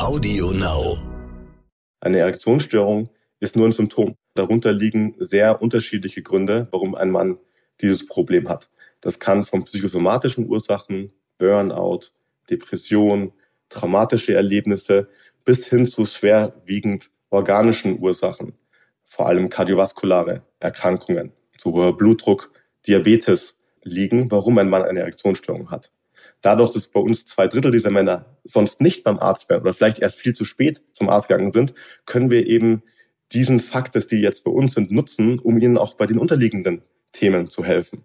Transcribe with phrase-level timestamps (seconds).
[0.00, 0.96] Audio Now.
[2.00, 4.16] Eine Erektionsstörung ist nur ein Symptom.
[4.32, 7.38] Darunter liegen sehr unterschiedliche Gründe, warum ein Mann
[7.82, 8.70] dieses Problem hat.
[9.02, 12.12] Das kann von psychosomatischen Ursachen, Burnout,
[12.48, 13.34] Depression,
[13.68, 15.10] traumatische Erlebnisse
[15.44, 18.54] bis hin zu schwerwiegend organischen Ursachen,
[19.02, 22.50] vor allem kardiovaskulare Erkrankungen, zu hoher Blutdruck,
[22.86, 25.92] Diabetes liegen, warum ein Mann eine Erektionsstörung hat.
[26.42, 29.98] Dadurch, dass bei uns zwei Drittel dieser Männer sonst nicht beim Arzt werden oder vielleicht
[29.98, 31.74] erst viel zu spät zum Arzt gegangen sind,
[32.06, 32.82] können wir eben
[33.32, 36.82] diesen Fakt, dass die jetzt bei uns sind, nutzen, um ihnen auch bei den unterliegenden
[37.12, 38.04] Themen zu helfen.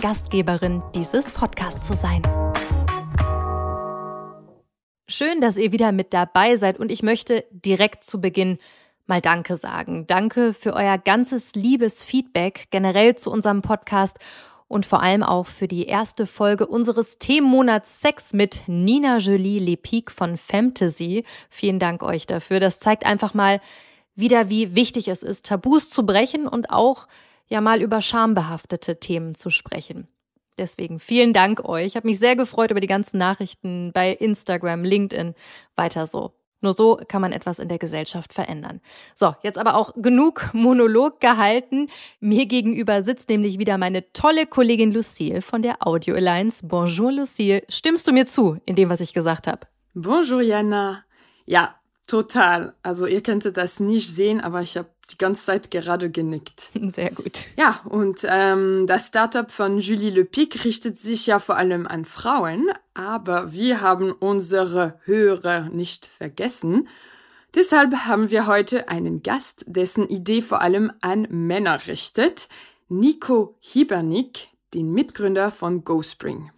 [0.00, 2.22] Gastgeberin dieses Podcasts zu sein.
[5.08, 8.58] Schön, dass ihr wieder mit dabei seid und ich möchte direkt zu Beginn
[9.06, 10.06] mal Danke sagen.
[10.06, 14.18] Danke für euer ganzes liebes Feedback generell zu unserem Podcast
[14.68, 20.12] und vor allem auch für die erste Folge unseres Themenmonats Sex mit Nina Jolie Lepic
[20.12, 21.24] von Fantasy.
[21.50, 22.60] Vielen Dank euch dafür.
[22.60, 23.60] Das zeigt einfach mal
[24.14, 27.08] wieder, wie wichtig es ist, Tabus zu brechen und auch
[27.48, 30.08] ja mal über schambehaftete Themen zu sprechen.
[30.58, 31.86] Deswegen vielen Dank euch.
[31.86, 35.34] Ich habe mich sehr gefreut über die ganzen Nachrichten bei Instagram, LinkedIn.
[35.76, 36.34] Weiter so.
[36.60, 38.80] Nur so kann man etwas in der Gesellschaft verändern.
[39.14, 41.88] So, jetzt aber auch genug Monolog gehalten.
[42.18, 46.66] Mir gegenüber sitzt nämlich wieder meine tolle Kollegin Lucille von der Audio Alliance.
[46.66, 47.62] Bonjour Lucille.
[47.68, 49.68] Stimmst du mir zu in dem, was ich gesagt habe?
[49.94, 51.04] Bonjour Jana.
[51.46, 51.76] Ja,
[52.08, 52.74] total.
[52.82, 56.70] Also ihr könntet das nicht sehen, aber ich habe die ganze Zeit gerade genickt.
[56.86, 57.50] Sehr gut.
[57.56, 62.70] Ja, und ähm, das Startup von Julie Lepic richtet sich ja vor allem an Frauen,
[62.94, 66.88] aber wir haben unsere Hörer nicht vergessen.
[67.54, 72.48] Deshalb haben wir heute einen Gast, dessen Idee vor allem an Männer richtet,
[72.88, 76.50] Nico Hibernick, den Mitgründer von GoSpring.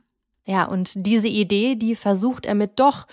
[0.45, 3.07] Ja, und diese Idee, die versucht er mit doch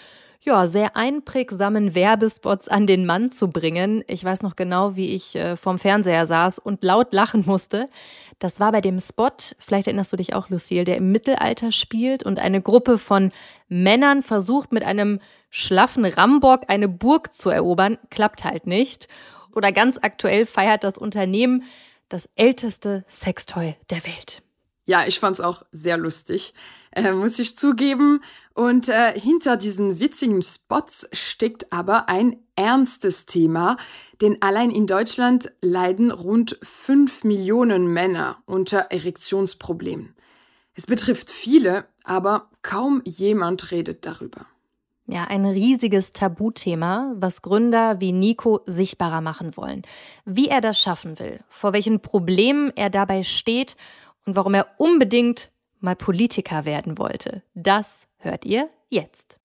[0.47, 4.03] ja, sehr einprägsamen Werbespots an den Mann zu bringen.
[4.07, 7.89] Ich weiß noch genau, wie ich äh, vorm Fernseher saß und laut lachen musste.
[8.39, 12.23] Das war bei dem Spot, vielleicht erinnerst du dich auch, Lucille, der im Mittelalter spielt
[12.23, 13.31] und eine Gruppe von
[13.67, 15.19] Männern versucht, mit einem
[15.49, 17.97] schlaffen Rambock eine Burg zu erobern.
[18.09, 19.07] Klappt halt nicht.
[19.53, 21.63] Oder ganz aktuell feiert das Unternehmen
[22.09, 24.41] das älteste Sextoy der Welt.
[24.85, 26.53] Ja, ich fand's auch sehr lustig,
[26.97, 28.21] äh, muss ich zugeben.
[28.53, 33.77] Und äh, hinter diesen witzigen Spots steckt aber ein ernstes Thema,
[34.21, 40.15] denn allein in Deutschland leiden rund fünf Millionen Männer unter Erektionsproblemen.
[40.73, 44.47] Es betrifft viele, aber kaum jemand redet darüber.
[45.05, 49.83] Ja, ein riesiges Tabuthema, was Gründer wie Nico sichtbarer machen wollen.
[50.25, 53.77] Wie er das schaffen will, vor welchen Problemen er dabei steht
[54.25, 55.49] und warum er unbedingt
[55.79, 57.43] mal Politiker werden wollte.
[57.53, 59.37] Das hört ihr jetzt.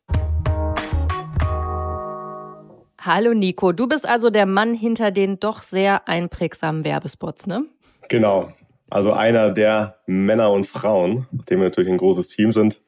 [3.01, 7.67] Hallo Nico, du bist also der Mann hinter den doch sehr einprägsamen Werbespots, ne?
[8.09, 8.53] Genau.
[8.91, 12.81] Also einer der Männer und Frauen, dem wir natürlich ein großes Team sind.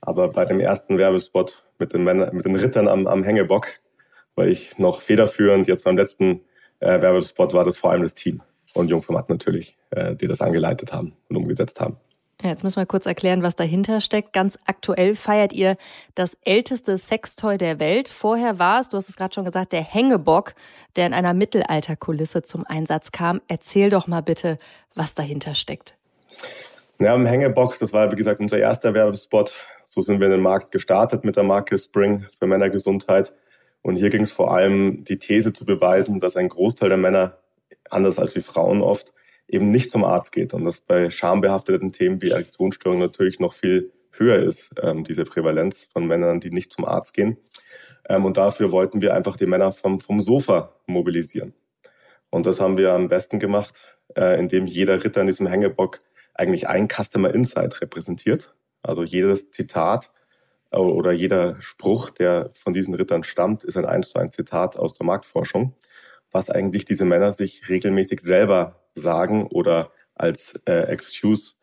[0.00, 3.66] Aber bei dem ersten Werbespot mit den, Männern, mit den Rittern am, am Hängebock
[4.34, 5.66] war ich noch federführend.
[5.66, 6.40] Jetzt beim letzten
[6.78, 8.42] äh, Werbespot war das vor allem das Team
[8.74, 11.98] und Jungformat natürlich, äh, die das angeleitet haben und umgesetzt haben.
[12.42, 14.32] Jetzt müssen wir kurz erklären, was dahinter steckt.
[14.32, 15.76] Ganz aktuell feiert ihr
[16.14, 18.08] das älteste Sextoy der Welt.
[18.08, 20.54] Vorher war es, du hast es gerade schon gesagt, der Hängebock,
[20.96, 23.42] der in einer Mittelalterkulisse zum Einsatz kam.
[23.46, 24.58] Erzähl doch mal bitte,
[24.94, 25.94] was dahinter steckt.
[26.98, 29.54] Ja, im Hängebock, das war wie gesagt unser erster Werbespot.
[29.86, 33.32] So sind wir in den Markt gestartet mit der Marke Spring für Männergesundheit.
[33.82, 37.38] Und hier ging es vor allem, die These zu beweisen, dass ein Großteil der Männer
[37.90, 39.12] anders als wie Frauen oft,
[39.52, 43.92] eben nicht zum Arzt geht und das bei schambehafteten Themen wie Erektionsstörungen natürlich noch viel
[44.12, 47.36] höher ist, ähm, diese Prävalenz von Männern, die nicht zum Arzt gehen.
[48.08, 51.54] Ähm, und dafür wollten wir einfach die Männer vom, vom Sofa mobilisieren.
[52.30, 56.00] Und das haben wir am besten gemacht, äh, indem jeder Ritter in diesem Hängebock
[56.34, 58.54] eigentlich ein Customer Insight repräsentiert.
[58.82, 60.10] Also jedes Zitat
[60.70, 64.76] äh, oder jeder Spruch, der von diesen Rittern stammt, ist ein eins zu eins Zitat
[64.76, 65.74] aus der Marktforschung
[66.32, 71.54] was eigentlich diese Männer sich regelmäßig selber sagen oder als äh, Excuse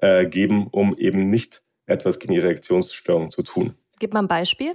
[0.00, 3.74] äh, geben, um eben nicht etwas gegen ihre Erektionsstörung zu tun.
[3.98, 4.74] Gib mal ein Beispiel.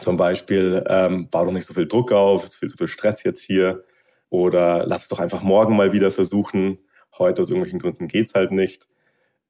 [0.00, 2.88] Zum Beispiel, ähm, bau doch nicht so viel Druck auf, es ist viel zu viel
[2.88, 3.84] Stress jetzt hier.
[4.30, 6.78] Oder lass es doch einfach morgen mal wieder versuchen.
[7.16, 8.86] Heute aus irgendwelchen Gründen geht's halt nicht.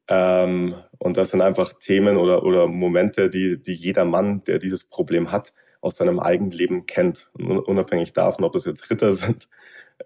[0.06, 4.84] Ähm, und das sind einfach Themen oder, oder Momente, die, die jeder Mann, der dieses
[4.84, 7.28] Problem hat, aus seinem eigenen Leben kennt.
[7.34, 9.48] Unabhängig davon, ob das jetzt Ritter sind.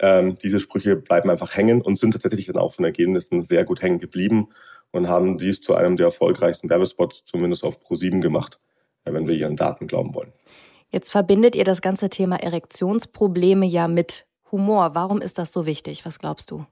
[0.01, 3.83] Ähm, diese Sprüche bleiben einfach hängen und sind tatsächlich dann auch von Ergebnissen sehr gut
[3.83, 4.49] hängen geblieben
[4.91, 8.59] und haben dies zu einem der erfolgreichsten Werbespots zumindest auf Pro7 gemacht,
[9.05, 10.33] wenn wir ihren Daten glauben wollen.
[10.91, 14.95] Jetzt verbindet ihr das ganze Thema Erektionsprobleme ja mit Humor.
[14.95, 16.05] Warum ist das so wichtig?
[16.05, 16.67] Was glaubst du?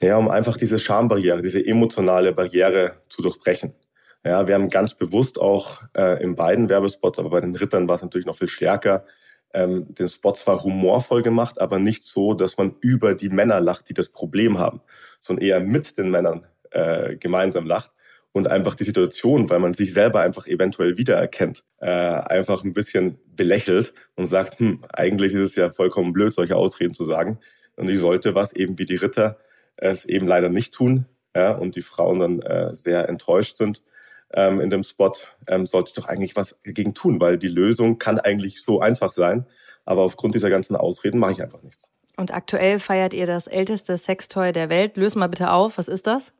[0.00, 3.74] Ja, um einfach diese Schambarriere, diese emotionale Barriere zu durchbrechen.
[4.24, 7.96] Ja, wir haben ganz bewusst auch äh, in beiden Werbespots, aber bei den Rittern war
[7.96, 9.04] es natürlich noch viel stärker,
[9.54, 13.88] ähm, den Spot zwar humorvoll gemacht, aber nicht so, dass man über die Männer lacht,
[13.88, 14.80] die das Problem haben,
[15.20, 17.92] sondern eher mit den Männern äh, gemeinsam lacht
[18.32, 23.18] und einfach die Situation, weil man sich selber einfach eventuell wiedererkennt, äh, einfach ein bisschen
[23.34, 27.38] belächelt und sagt, hm, eigentlich ist es ja vollkommen blöd, solche Ausreden zu sagen.
[27.76, 29.38] Und ich sollte was eben wie die Ritter
[29.76, 33.82] es eben leider nicht tun, ja, und die Frauen dann äh, sehr enttäuscht sind
[34.34, 35.12] ähm, in dem Spot,
[35.46, 39.12] ähm, sollte ich doch eigentlich was dagegen tun, weil die Lösung kann eigentlich so einfach
[39.12, 39.46] sein,
[39.84, 41.92] aber aufgrund dieser ganzen Ausreden mache ich einfach nichts.
[42.16, 44.96] Und aktuell feiert ihr das älteste Sextoy der Welt.
[44.96, 46.32] Löse mal bitte auf, was ist das?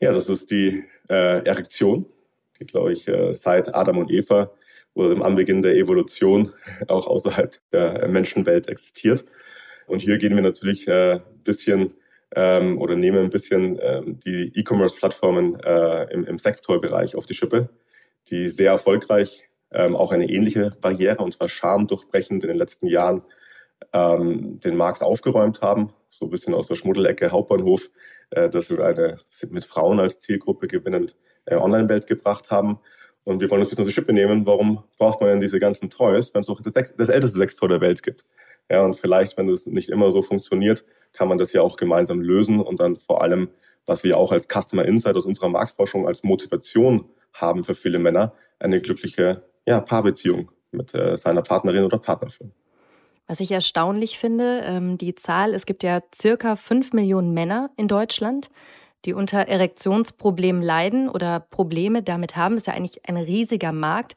[0.00, 2.06] Ja, das ist die äh, Erektion,
[2.58, 4.50] die, glaube ich, äh, seit Adam und Eva
[4.94, 6.52] oder im Anbeginn der Evolution
[6.88, 9.24] auch außerhalb der Menschenwelt existiert.
[9.86, 11.92] Und hier gehen wir natürlich äh, bisschen
[12.34, 17.70] ähm, oder nehmen ein bisschen ähm, die E-Commerce-Plattformen äh, im, im Sextoy-Bereich auf die Schippe,
[18.28, 23.22] die sehr erfolgreich ähm, auch eine ähnliche Barriere, und zwar schamdurchbrechend in den letzten Jahren
[23.92, 27.90] ähm, den Markt aufgeräumt haben, so ein bisschen aus der Schmuddelecke Hauptbahnhof,
[28.30, 29.18] äh, dass wir eine
[29.48, 31.16] mit Frauen als Zielgruppe gewinnend
[31.46, 32.78] äh, Online-Welt gebracht haben.
[33.24, 35.60] Und wir wollen uns ein bisschen auf die Schippe nehmen, warum braucht man denn diese
[35.60, 38.24] ganzen Toys, wenn es doch das, das älteste Sextoy der Welt gibt?
[38.70, 42.20] Ja, und vielleicht, wenn das nicht immer so funktioniert, kann man das ja auch gemeinsam
[42.20, 43.50] lösen und dann vor allem,
[43.84, 48.32] was wir auch als Customer Insight aus unserer Marktforschung als Motivation haben für viele Männer,
[48.60, 52.52] eine glückliche ja, Paarbeziehung mit äh, seiner Partnerin oder Partner führen.
[53.26, 57.88] Was ich erstaunlich finde, ähm, die Zahl, es gibt ja circa fünf Millionen Männer in
[57.88, 58.50] Deutschland,
[59.04, 62.56] die unter Erektionsproblemen leiden oder Probleme damit haben.
[62.56, 64.14] Ist ja eigentlich ein riesiger Markt.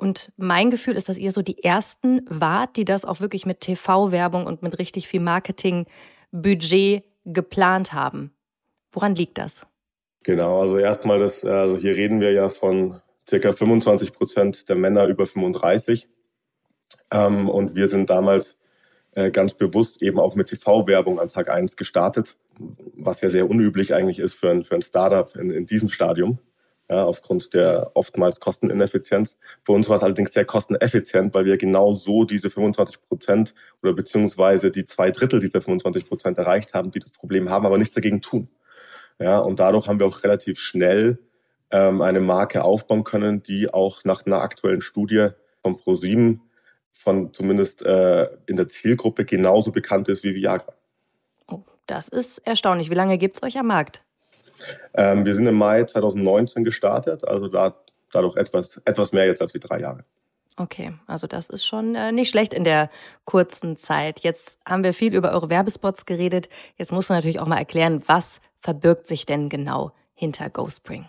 [0.00, 3.60] Und mein Gefühl ist, dass ihr so die ersten wart, die das auch wirklich mit
[3.60, 8.32] TV-Werbung und mit richtig viel Marketing-Budget geplant haben.
[8.92, 9.66] Woran liegt das?
[10.22, 15.06] Genau, also erstmal das, also hier reden wir ja von circa 25 Prozent der Männer
[15.06, 16.08] über 35
[17.10, 18.56] ähm, und wir sind damals
[19.12, 22.38] äh, ganz bewusst eben auch mit TV-Werbung an Tag 1 gestartet,
[22.96, 26.38] was ja sehr unüblich eigentlich ist für ein, für ein Startup in, in diesem Stadium,
[26.90, 29.38] ja, aufgrund der oftmals Kostenineffizienz.
[29.62, 33.92] Für uns war es allerdings sehr kosteneffizient, weil wir genau so diese 25 Prozent oder
[33.92, 37.94] beziehungsweise die zwei Drittel dieser 25 Prozent erreicht haben, die das Problem haben, aber nichts
[37.94, 38.48] dagegen tun.
[39.20, 41.20] Ja, und dadurch haben wir auch relativ schnell
[41.70, 45.28] ähm, eine Marke aufbauen können, die auch nach einer aktuellen Studie
[45.62, 46.42] von ProSieben
[46.90, 50.74] von zumindest äh, in der Zielgruppe genauso bekannt ist wie Viagra.
[51.46, 52.90] Oh, das ist erstaunlich.
[52.90, 54.02] Wie lange gibt es euch am Markt?
[54.94, 57.76] Ähm, wir sind im Mai 2019 gestartet, also da,
[58.12, 60.04] dadurch etwas, etwas mehr jetzt als wie drei Jahre.
[60.56, 62.90] Okay, also das ist schon äh, nicht schlecht in der
[63.24, 64.20] kurzen Zeit.
[64.20, 66.48] Jetzt haben wir viel über eure Werbespots geredet.
[66.76, 71.06] Jetzt musst du natürlich auch mal erklären, was verbirgt sich denn genau hinter GoSpring?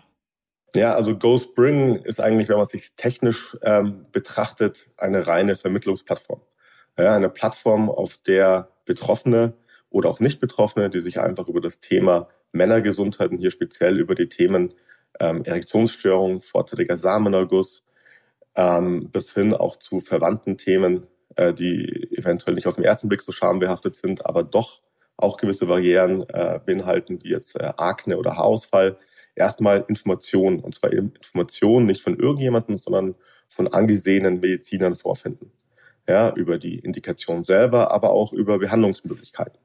[0.74, 6.40] Ja, also GoSpring ist eigentlich, wenn man sich technisch ähm, betrachtet, eine reine Vermittlungsplattform.
[6.96, 9.52] Ja, eine Plattform, auf der Betroffene
[9.90, 14.28] oder auch Nicht-Betroffene, die sich einfach über das Thema Männergesundheit und hier speziell über die
[14.28, 14.74] Themen
[15.20, 17.84] ähm, Erektionsstörung, vorzeitiger Samenerguss,
[18.54, 21.06] ähm, bis hin auch zu verwandten Themen,
[21.36, 24.82] äh, die eventuell nicht auf den ersten Blick so schambehaftet sind, aber doch
[25.16, 28.98] auch gewisse Barrieren äh, beinhalten, wie jetzt äh, Akne oder Haarausfall,
[29.34, 30.60] erstmal Informationen.
[30.60, 33.14] Und zwar Informationen nicht von irgendjemandem, sondern
[33.48, 35.52] von angesehenen Medizinern vorfinden.
[36.08, 39.58] Ja, über die Indikation selber, aber auch über Behandlungsmöglichkeiten.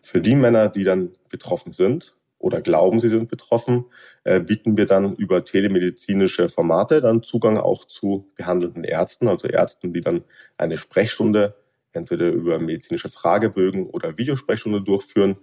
[0.00, 3.86] Für die Männer, die dann betroffen sind oder glauben, sie sind betroffen,
[4.24, 9.92] äh, bieten wir dann über telemedizinische Formate dann Zugang auch zu behandelnden Ärzten, also Ärzten,
[9.92, 10.24] die dann
[10.56, 11.56] eine Sprechstunde
[11.92, 15.36] entweder über medizinische Fragebögen oder Videosprechstunde durchführen,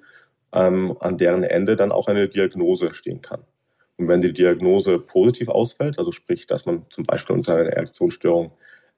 [0.53, 3.43] ähm, an deren Ende dann auch eine Diagnose stehen kann.
[3.97, 8.51] Und wenn die Diagnose positiv ausfällt, also sprich, dass man zum Beispiel unter einer Erektionsstörung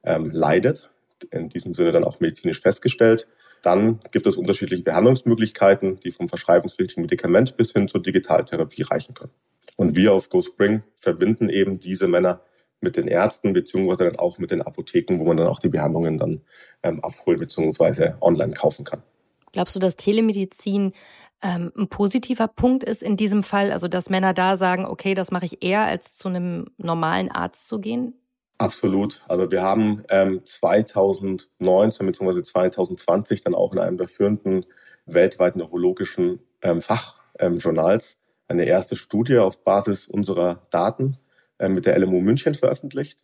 [0.04, 0.90] ähm, leidet,
[1.32, 3.28] in diesem Sinne dann auch medizinisch festgestellt,
[3.62, 9.32] dann gibt es unterschiedliche Behandlungsmöglichkeiten, die vom verschreibungspflichtigen Medikament bis hin zur Digitaltherapie reichen können.
[9.76, 12.42] Und wir auf GoSpring verbinden eben diese Männer
[12.80, 16.18] mit den Ärzten beziehungsweise dann auch mit den Apotheken, wo man dann auch die Behandlungen
[16.18, 16.42] dann
[16.84, 19.02] ähm, abholen beziehungsweise online kaufen kann.
[19.52, 20.92] Glaubst du, dass Telemedizin
[21.42, 23.72] ähm, ein positiver Punkt ist in diesem Fall?
[23.72, 27.68] Also, dass Männer da sagen, okay, das mache ich eher, als zu einem normalen Arzt
[27.68, 28.14] zu gehen?
[28.60, 29.24] Absolut.
[29.28, 32.42] Also wir haben ähm, 2019 bzw.
[32.42, 34.66] 2020 dann auch in einem der führenden
[35.06, 41.18] weltweiten neurologischen ähm, Fachjournals ähm, eine erste Studie auf Basis unserer Daten
[41.60, 43.24] äh, mit der LMU München veröffentlicht,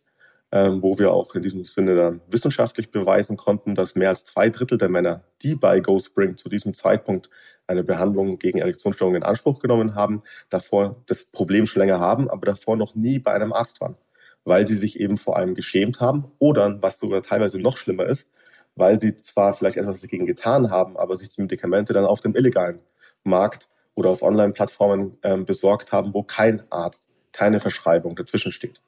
[0.52, 4.50] äh, wo wir auch in diesem Sinne dann wissenschaftlich beweisen konnten, dass mehr als zwei
[4.50, 7.28] Drittel der Männer, die bei GoSpring zu diesem Zeitpunkt
[7.66, 12.46] eine Behandlung gegen Erektionsstörungen in Anspruch genommen haben, davor das Problem schon länger haben, aber
[12.46, 13.96] davor noch nie bei einem Arzt waren
[14.44, 18.30] weil sie sich eben vor allem geschämt haben oder, was sogar teilweise noch schlimmer ist,
[18.76, 22.34] weil sie zwar vielleicht etwas dagegen getan haben, aber sich die Medikamente dann auf dem
[22.34, 22.80] illegalen
[23.22, 28.82] Markt oder auf Online-Plattformen äh, besorgt haben, wo kein Arzt, keine Verschreibung dazwischen steht.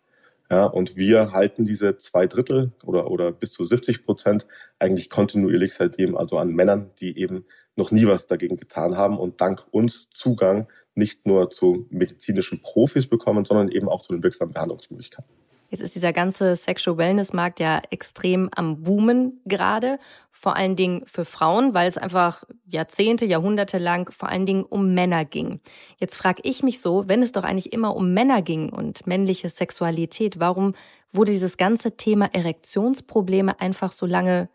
[0.50, 4.46] Ja, und wir halten diese zwei Drittel oder, oder bis zu 70 Prozent
[4.78, 7.44] eigentlich kontinuierlich seitdem also an Männern, die eben
[7.74, 13.08] noch nie was dagegen getan haben und dank uns Zugang nicht nur zu medizinischen Profis
[13.08, 15.30] bekommen, sondern eben auch zu den wirksamen Behandlungsmöglichkeiten.
[15.68, 19.98] Jetzt ist dieser ganze Sexual Wellness Markt ja extrem am Boomen gerade,
[20.30, 24.94] vor allen Dingen für Frauen, weil es einfach Jahrzehnte, Jahrhunderte lang vor allen Dingen um
[24.94, 25.60] Männer ging.
[25.98, 29.48] Jetzt frage ich mich so, wenn es doch eigentlich immer um Männer ging und männliche
[29.48, 30.74] Sexualität, warum
[31.10, 34.48] wurde dieses ganze Thema Erektionsprobleme einfach so lange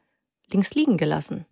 [0.51, 1.45] links liegen gelassen?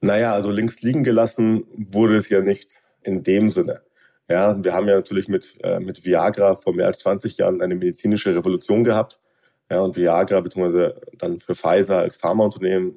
[0.00, 3.82] Naja, also links liegen gelassen wurde es ja nicht in dem Sinne.
[4.28, 7.74] Ja, wir haben ja natürlich mit, äh, mit Viagra vor mehr als 20 Jahren eine
[7.74, 9.20] medizinische Revolution gehabt.
[9.70, 12.94] Ja, und Viagra, beziehungsweise dann für Pfizer als Pharmaunternehmen,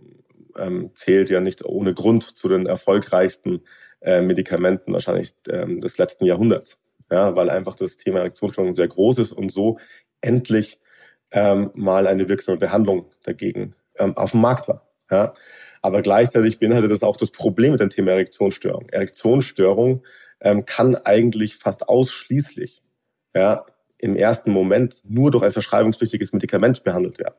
[0.57, 3.61] ähm, zählt ja nicht ohne Grund zu den erfolgreichsten
[4.01, 6.81] äh, Medikamenten wahrscheinlich ähm, des letzten Jahrhunderts.
[7.11, 9.79] Ja, weil einfach das Thema Erektionsstörung sehr groß ist und so
[10.21, 10.79] endlich
[11.31, 14.87] ähm, mal eine wirksame Behandlung dagegen ähm, auf dem Markt war.
[15.09, 15.33] Ja.
[15.81, 18.89] Aber gleichzeitig beinhaltet das auch das Problem mit dem Thema Erektionsstörung.
[18.89, 20.03] Erektionsstörung
[20.41, 22.81] ähm, kann eigentlich fast ausschließlich
[23.35, 23.63] ja,
[23.97, 27.35] im ersten Moment nur durch ein verschreibungspflichtiges Medikament behandelt werden.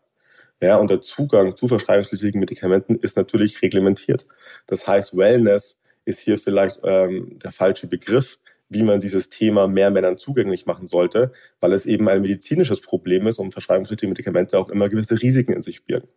[0.61, 4.27] Ja, und der Zugang zu verschreibungspflichtigen Medikamenten ist natürlich reglementiert.
[4.67, 8.39] Das heißt, Wellness ist hier vielleicht ähm, der falsche Begriff,
[8.69, 13.27] wie man dieses Thema mehr Männern zugänglich machen sollte, weil es eben ein medizinisches Problem
[13.27, 16.09] ist und verschreibungspflichtige Medikamente auch immer gewisse Risiken in sich birgen.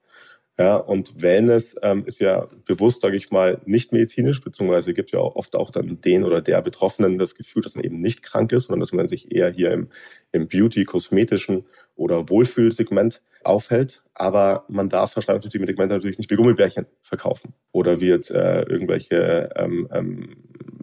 [0.60, 5.20] Ja, und Wellness ähm, ist ja bewusst, sage ich mal, nicht medizinisch, beziehungsweise gibt ja
[5.20, 8.52] auch oft auch dann den oder der Betroffenen das Gefühl, dass man eben nicht krank
[8.52, 9.88] ist, sondern dass man sich eher hier im,
[10.32, 11.66] im Beauty, kosmetischen
[11.96, 14.04] oder Wohlfühlsegment aufhält.
[14.14, 19.50] Aber man darf verschreibungspflichtige Medikamente natürlich nicht wie Gummibärchen verkaufen oder wie jetzt äh, irgendwelche
[19.56, 20.36] ähm, ähm,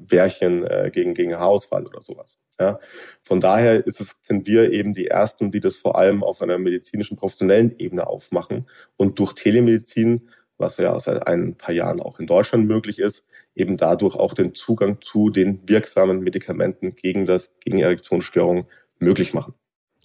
[0.08, 2.38] Bärchen äh, gegen, gegen Haarausfall oder sowas.
[2.58, 2.78] Ja?
[3.22, 6.58] Von daher ist es, sind wir eben die Ersten, die das vor allem auf einer
[6.58, 12.26] medizinischen, professionellen Ebene aufmachen und durch Telemedizin, was ja seit ein paar Jahren auch in
[12.26, 13.24] Deutschland möglich ist,
[13.54, 18.66] eben dadurch auch den Zugang zu den wirksamen Medikamenten gegen das, gegen Erektionsstörungen
[18.98, 19.54] möglich machen.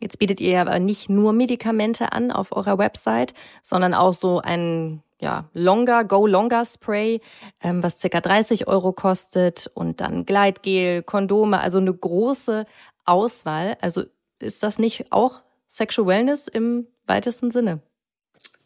[0.04, 5.02] Jetzt bietet ihr aber nicht nur Medikamente an auf eurer Website, sondern auch so ein
[5.22, 7.22] ja, Longer, Go Longer Spray,
[7.62, 12.66] ähm, was circa 30 Euro kostet und dann Gleitgel, Kondome, also eine große
[13.06, 13.78] Auswahl.
[13.80, 14.04] Also
[14.40, 17.80] ist das nicht auch Sexual Wellness im weitesten Sinne?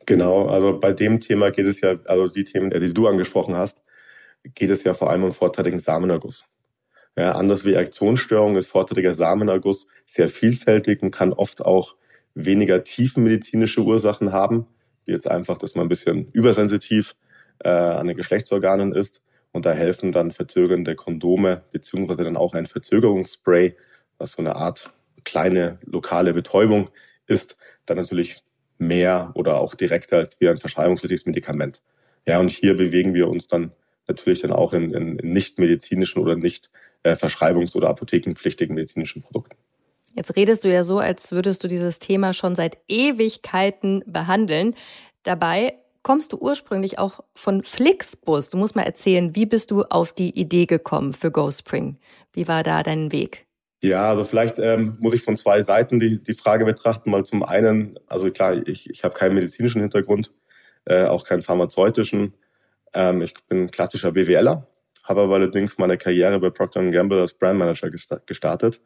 [0.07, 3.83] Genau, also bei dem Thema geht es ja, also die Themen, die du angesprochen hast,
[4.55, 6.45] geht es ja vor allem um vorteiligen Samenerguss.
[7.17, 11.95] Ja, anders wie Erektionsstörung ist vorteiliger Samenerguss sehr vielfältig und kann oft auch
[12.35, 14.67] weniger tiefenmedizinische Ursachen haben
[15.07, 17.15] wie jetzt einfach, dass man ein bisschen übersensitiv
[17.59, 19.23] äh, an den Geschlechtsorganen ist.
[19.53, 23.75] Und da helfen dann verzögernde Kondome, beziehungsweise dann auch ein Verzögerungsspray,
[24.19, 24.91] was so eine Art
[25.23, 26.89] kleine lokale Betäubung
[27.25, 28.43] ist, dann natürlich
[28.77, 31.81] mehr oder auch direkter als wie ein verschreibungspflichtiges Medikament.
[32.27, 33.71] Ja, und hier bewegen wir uns dann
[34.07, 36.69] natürlich dann auch in, in, in nicht medizinischen oder nicht
[37.03, 39.55] äh, verschreibungs- oder apothekenpflichtigen medizinischen Produkten.
[40.15, 44.73] Jetzt redest du ja so, als würdest du dieses Thema schon seit Ewigkeiten behandeln.
[45.23, 48.49] Dabei kommst du ursprünglich auch von Flixbus.
[48.49, 51.97] Du musst mal erzählen, wie bist du auf die Idee gekommen für GoSpring?
[52.33, 53.45] Wie war da dein Weg?
[53.83, 57.11] Ja, also vielleicht ähm, muss ich von zwei Seiten die, die Frage betrachten.
[57.11, 60.31] Mal zum einen, also klar, ich, ich habe keinen medizinischen Hintergrund,
[60.85, 62.33] äh, auch keinen pharmazeutischen.
[62.93, 64.65] Ähm, ich bin klassischer BWLer,
[65.07, 68.81] habe aber allerdings meine Karriere bei Procter Gamble als Brandmanager gestartet,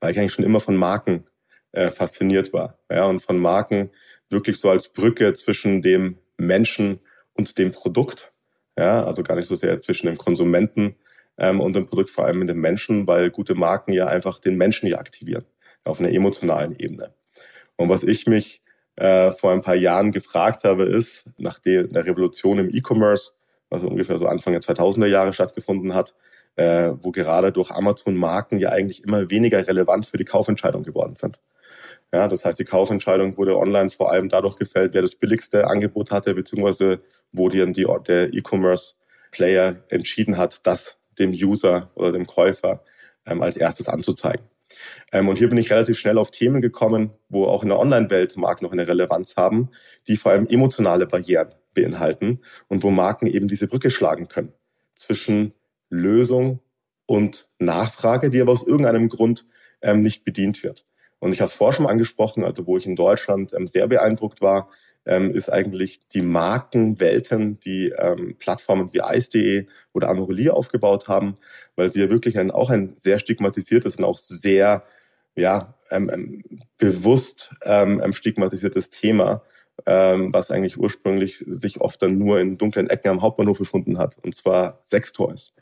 [0.00, 1.26] weil ich eigentlich schon immer von Marken
[1.72, 2.78] äh, fasziniert war.
[2.90, 3.90] Ja, und von Marken
[4.30, 7.00] wirklich so als Brücke zwischen dem Menschen
[7.34, 8.32] und dem Produkt.
[8.78, 10.96] Ja, also gar nicht so sehr zwischen dem Konsumenten
[11.38, 14.56] ähm, und dem Produkt, vor allem mit dem Menschen, weil gute Marken ja einfach den
[14.56, 15.44] Menschen ja aktivieren
[15.84, 17.14] auf einer emotionalen Ebene.
[17.76, 18.62] Und was ich mich
[18.96, 23.34] äh, vor ein paar Jahren gefragt habe, ist, nach der Revolution im E-Commerce,
[23.70, 26.14] also ungefähr so Anfang der 2000er Jahre stattgefunden hat,
[26.56, 31.14] äh, wo gerade durch Amazon Marken ja eigentlich immer weniger relevant für die Kaufentscheidung geworden
[31.14, 31.40] sind.
[32.12, 36.10] Ja, das heißt, die Kaufentscheidung wurde online vor allem dadurch gefällt, wer das billigste Angebot
[36.12, 37.00] hatte, beziehungsweise
[37.32, 42.84] wo die, die, der E-Commerce-Player entschieden hat, das dem User oder dem Käufer
[43.26, 44.46] ähm, als erstes anzuzeigen.
[45.12, 48.36] Ähm, und hier bin ich relativ schnell auf Themen gekommen, wo auch in der Online-Welt
[48.36, 49.70] Marken noch eine Relevanz haben,
[50.06, 54.52] die vor allem emotionale Barrieren beinhalten und wo Marken eben diese Brücke schlagen können
[54.96, 55.52] zwischen
[55.88, 56.58] Lösung
[57.06, 59.46] und Nachfrage, die aber aus irgendeinem Grund
[59.82, 60.84] ähm, nicht bedient wird.
[61.20, 64.40] Und ich habe es vorher schon angesprochen, also wo ich in Deutschland ähm, sehr beeindruckt
[64.40, 64.68] war,
[65.06, 71.38] ähm, ist eigentlich die Markenwelten, die ähm, Plattformen wie Ice.de oder Amorelie aufgebaut haben,
[71.76, 74.82] weil sie ja wirklich ein, auch ein sehr stigmatisiertes und auch sehr
[75.36, 76.44] ja, ähm, ähm
[76.78, 79.42] bewusst ähm, ähm, stigmatisiertes Thema,
[79.84, 84.16] ähm, was eigentlich ursprünglich sich oft dann nur in dunklen Ecken am Hauptbahnhof befunden hat,
[84.22, 85.52] und zwar Sextoys.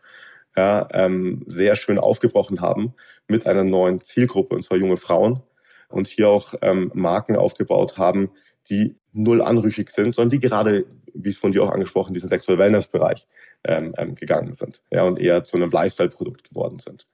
[0.56, 2.94] Ja, ähm, sehr schön aufgebrochen haben
[3.26, 5.42] mit einer neuen Zielgruppe, und zwar junge Frauen,
[5.88, 8.30] und hier auch ähm, Marken aufgebaut haben,
[8.70, 12.58] die null anrüchig sind, sondern die gerade, wie es von dir auch angesprochen, diesen Sexual
[12.58, 13.26] Wellness-Bereich
[13.64, 17.06] ähm, ähm, gegangen sind ja, und eher zu einem Lifestyle-Produkt geworden sind.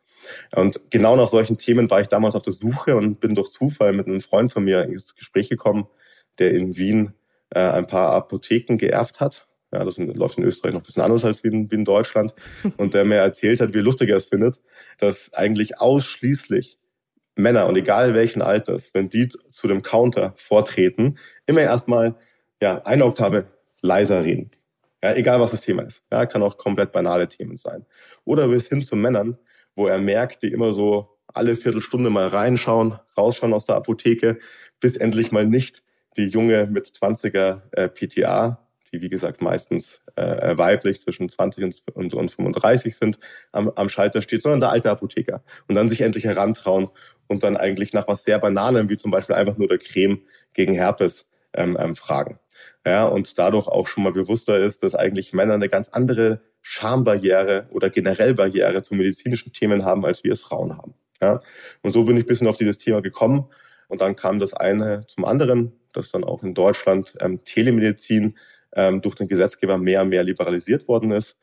[0.54, 3.92] Und genau nach solchen Themen war ich damals auf der Suche und bin durch Zufall
[3.92, 5.86] mit einem Freund von mir ins Gespräch gekommen,
[6.40, 7.14] der in Wien
[7.50, 9.46] äh, ein paar Apotheken geerbt hat.
[9.72, 12.34] Ja, das läuft in Österreich noch ein bisschen anders als wie in, wie in Deutschland.
[12.76, 14.60] Und der mir erzählt hat, wie lustig er es findet,
[14.98, 16.78] dass eigentlich ausschließlich
[17.36, 21.16] Männer und egal welchen Alters, wenn die zu dem Counter vortreten,
[21.46, 22.16] immer erstmal
[22.60, 23.46] ja, eine Oktave
[23.80, 24.50] leiser reden.
[25.02, 26.02] Ja, egal was das Thema ist.
[26.12, 27.86] Ja, kann auch komplett banale Themen sein.
[28.24, 29.38] Oder bis hin zu Männern,
[29.74, 34.38] wo er merkt, die immer so alle Viertelstunde mal reinschauen, rausschauen aus der Apotheke,
[34.80, 35.82] bis endlich mal nicht
[36.16, 41.82] die junge mit 20er äh, PTA, die wie gesagt meistens äh, weiblich zwischen 20 und,
[41.94, 43.18] und, und 35 sind,
[43.52, 45.42] am, am Schalter steht, sondern der alte Apotheker.
[45.68, 46.88] Und dann sich endlich herantrauen
[47.28, 50.72] und dann eigentlich nach was sehr Banalem, wie zum Beispiel einfach nur der Creme gegen
[50.72, 52.38] Herpes, ähm, ähm, fragen.
[52.86, 57.68] Ja, und dadurch auch schon mal bewusster ist, dass eigentlich Männer eine ganz andere Schambarriere
[57.70, 60.94] oder generell Barriere zu medizinischen Themen haben, als wir es Frauen haben.
[61.20, 61.40] Ja,
[61.82, 63.46] und so bin ich ein bisschen auf dieses Thema gekommen.
[63.88, 68.38] Und dann kam das eine zum anderen, dass dann auch in Deutschland ähm, Telemedizin
[68.74, 71.38] ähm, durch den Gesetzgeber mehr und mehr liberalisiert worden ist,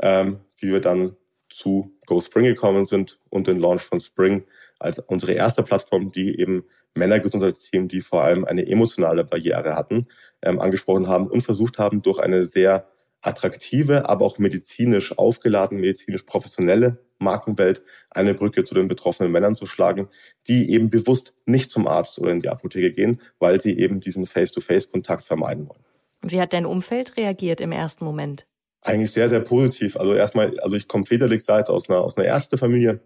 [0.00, 1.16] ähm, wie wir dann
[1.48, 4.44] zu GoSpring gekommen sind und den Launch von Spring
[4.78, 10.08] als unsere erste Plattform, die eben Männergesundheitsthemen, die vor allem eine emotionale Barriere hatten,
[10.42, 12.89] ähm, angesprochen haben und versucht haben, durch eine sehr
[13.22, 19.66] attraktive, aber auch medizinisch aufgeladen, medizinisch professionelle Markenwelt eine Brücke zu den betroffenen Männern zu
[19.66, 20.08] schlagen,
[20.48, 24.24] die eben bewusst nicht zum Arzt oder in die Apotheke gehen, weil sie eben diesen
[24.24, 25.84] Face-to-Face-Kontakt vermeiden wollen.
[26.22, 28.46] Und wie hat dein Umfeld reagiert im ersten Moment?
[28.82, 29.98] Eigentlich sehr, sehr positiv.
[29.98, 33.00] Also erstmal, also ich komme väterlichseits aus einer, aus einer Ärztefamilie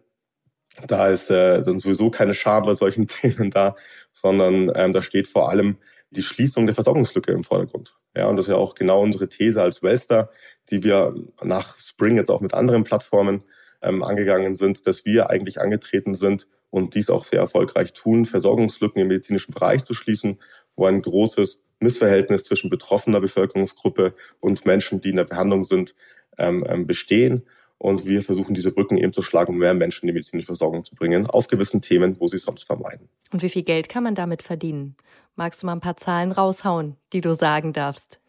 [0.87, 3.77] da ist äh, dann sowieso keine Scham bei solchen Themen da,
[4.13, 5.79] sondern ähm, da steht vor allem
[6.17, 7.95] die Schließung der Versorgungslücke im Vordergrund.
[8.17, 10.31] Ja, und das ist ja auch genau unsere These als Wellstar,
[10.71, 13.43] die wir nach Spring jetzt auch mit anderen Plattformen
[13.83, 19.01] ähm, angegangen sind, dass wir eigentlich angetreten sind und dies auch sehr erfolgreich tun, Versorgungslücken
[19.01, 20.41] im medizinischen Bereich zu schließen,
[20.77, 25.95] wo ein großes Missverhältnis zwischen betroffener Bevölkerungsgruppe und Menschen, die in der Behandlung sind,
[26.39, 27.45] ähm, ähm bestehen
[27.79, 30.85] und wir versuchen, diese Brücken eben zu schlagen, um mehr Menschen in die medizinische Versorgung
[30.85, 33.09] zu bringen, auf gewissen Themen, wo sie sonst vermeiden.
[33.31, 34.97] Und wie viel Geld kann man damit verdienen?
[35.37, 38.21] Magst du mal ein paar Zahlen raushauen, die du sagen darfst?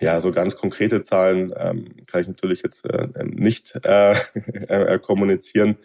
[0.00, 4.12] Ja, so ganz konkrete Zahlen ähm, kann ich natürlich jetzt äh, nicht äh,
[4.68, 5.78] äh, kommunizieren,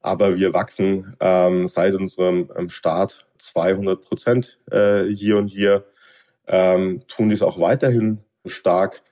[0.00, 5.84] aber wir wachsen ähm, seit unserem ähm, Start 200 Prozent äh, hier und hier,
[6.46, 9.02] ähm, tun dies auch weiterhin stark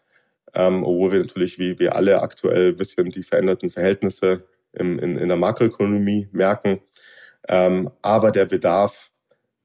[0.55, 5.17] ähm, obwohl wir natürlich, wie wir alle aktuell ein bisschen die veränderten Verhältnisse in, in,
[5.17, 6.81] in der Makroökonomie merken.
[7.49, 9.11] Ähm, aber der Bedarf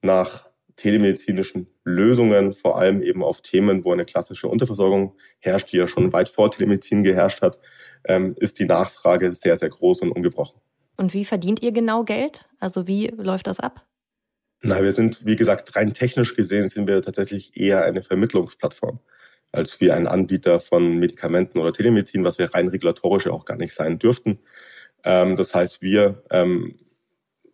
[0.01, 5.87] nach telemedizinischen Lösungen, vor allem eben auf Themen, wo eine klassische Unterversorgung herrscht, die ja
[5.87, 7.59] schon weit vor Telemedizin geherrscht hat,
[8.05, 10.59] ähm, ist die Nachfrage sehr, sehr groß und ungebrochen.
[10.97, 12.47] Und wie verdient ihr genau Geld?
[12.59, 13.85] Also wie läuft das ab?
[14.61, 18.99] Na, wir sind, wie gesagt, rein technisch gesehen sind wir tatsächlich eher eine Vermittlungsplattform
[19.51, 23.73] als wie ein Anbieter von Medikamenten oder Telemedizin, was wir rein regulatorisch auch gar nicht
[23.73, 24.39] sein dürften.
[25.03, 26.79] Ähm, das heißt, wir ähm,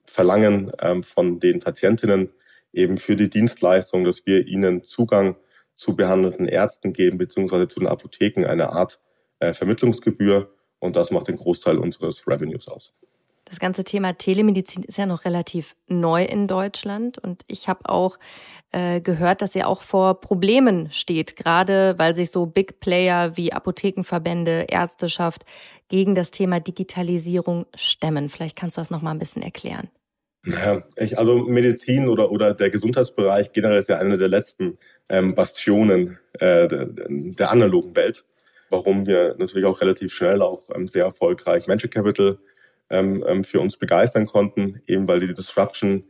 [0.05, 0.71] verlangen
[1.03, 2.29] von den Patientinnen
[2.73, 5.35] eben für die Dienstleistung, dass wir ihnen Zugang
[5.75, 8.99] zu behandelten Ärzten geben, beziehungsweise zu den Apotheken eine Art
[9.39, 10.53] äh, Vermittlungsgebühr.
[10.79, 12.93] Und das macht den Großteil unseres Revenues aus.
[13.49, 18.19] Das ganze Thema Telemedizin ist ja noch relativ neu in Deutschland und ich habe auch
[18.71, 23.51] äh, gehört, dass ihr auch vor Problemen steht, gerade weil sich so Big Player wie
[23.51, 25.45] Apothekenverbände, Ärzteschaft
[25.87, 28.29] gegen das Thema Digitalisierung stemmen.
[28.29, 29.89] Vielleicht kannst du das noch mal ein bisschen erklären.
[30.45, 34.77] Ja, ich, also Medizin oder, oder der Gesundheitsbereich generell ist ja eine der letzten
[35.09, 38.23] ähm, Bastionen äh, der, der analogen Welt,
[38.69, 42.37] warum wir natürlich auch relativ schnell auch ähm, sehr erfolgreich Venture Capital
[42.89, 46.05] ähm, ähm, für uns begeistern konnten, eben weil die Disruption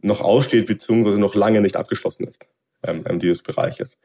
[0.00, 2.48] noch aussteht beziehungsweise noch lange nicht abgeschlossen ist
[2.84, 3.98] ähm, dieses Bereiches.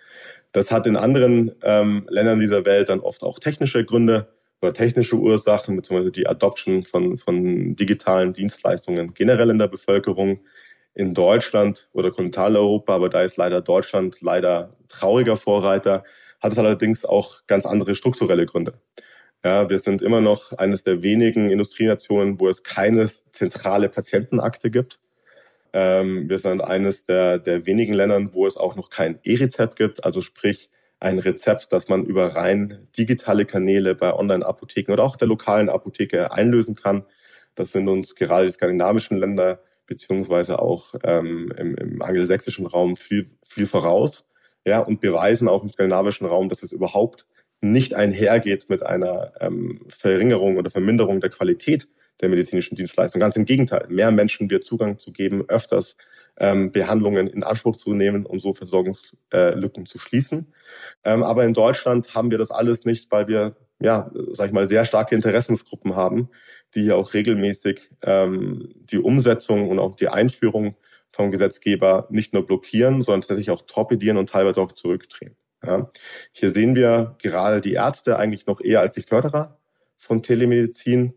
[0.52, 4.28] Das hat in anderen ähm, Ländern dieser Welt dann oft auch technische Gründe
[4.62, 10.40] oder technische Ursachen, beziehungsweise die Adoption von, von digitalen Dienstleistungen generell in der Bevölkerung.
[10.94, 16.04] In Deutschland oder Kontinentaleuropa, aber da ist leider Deutschland leider trauriger Vorreiter,
[16.40, 18.74] hat es allerdings auch ganz andere strukturelle Gründe.
[19.44, 25.00] Ja, wir sind immer noch eines der wenigen Industrienationen, wo es keine zentrale Patientenakte gibt.
[25.74, 30.04] Ähm, wir sind eines der, der wenigen Ländern, wo es auch noch kein E-Rezept gibt,
[30.04, 35.28] also sprich ein Rezept, das man über rein digitale Kanäle bei Online-Apotheken oder auch der
[35.28, 37.06] lokalen Apotheke einlösen kann.
[37.56, 43.32] Das sind uns gerade die skandinavischen Länder beziehungsweise auch ähm, im, im angelsächsischen Raum viel,
[43.48, 44.28] viel voraus.
[44.66, 47.26] Ja, und beweisen auch im skandinavischen Raum, dass es überhaupt
[47.62, 51.88] nicht einhergeht mit einer ähm, Verringerung oder Verminderung der Qualität
[52.22, 53.20] der medizinischen Dienstleistung.
[53.20, 55.98] Ganz im Gegenteil, mehr Menschen wird Zugang zu geben, öfters
[56.38, 60.54] ähm, Behandlungen in Anspruch zu nehmen, um so Versorgungslücken zu schließen.
[61.04, 64.68] Ähm, aber in Deutschland haben wir das alles nicht, weil wir, ja, sag ich mal,
[64.68, 66.30] sehr starke Interessensgruppen haben,
[66.76, 70.76] die hier auch regelmäßig ähm, die Umsetzung und auch die Einführung
[71.12, 75.36] vom Gesetzgeber nicht nur blockieren, sondern tatsächlich auch torpedieren und teilweise auch zurückdrehen.
[75.66, 75.90] Ja.
[76.32, 79.60] Hier sehen wir gerade die Ärzte eigentlich noch eher als die Förderer
[79.98, 81.14] von Telemedizin,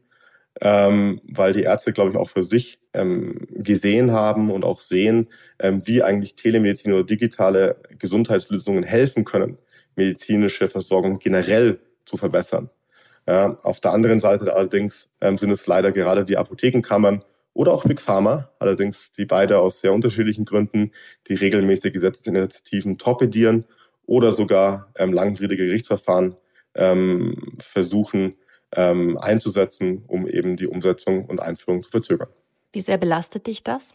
[0.61, 5.29] ähm, weil die Ärzte, glaube ich, auch für sich ähm, gesehen haben und auch sehen,
[5.59, 9.59] ähm, wie eigentlich Telemedizin oder digitale Gesundheitslösungen helfen können,
[9.97, 12.71] medizinische Versorgung generell zu verbessern.
[13.27, 17.85] Ja, auf der anderen Seite allerdings ähm, sind es leider gerade die Apothekenkammern oder auch
[17.85, 20.93] Big Pharma, allerdings die beide aus sehr unterschiedlichen Gründen,
[21.29, 23.67] die regelmäßig Gesetzesinitiativen torpedieren
[24.07, 26.37] oder sogar ähm, langwierige Gerichtsverfahren
[26.75, 28.35] ähm, versuchen
[28.75, 32.29] ähm, einzusetzen, um eben die Umsetzung und Einführung zu verzögern.
[32.73, 33.95] Wie sehr belastet dich das?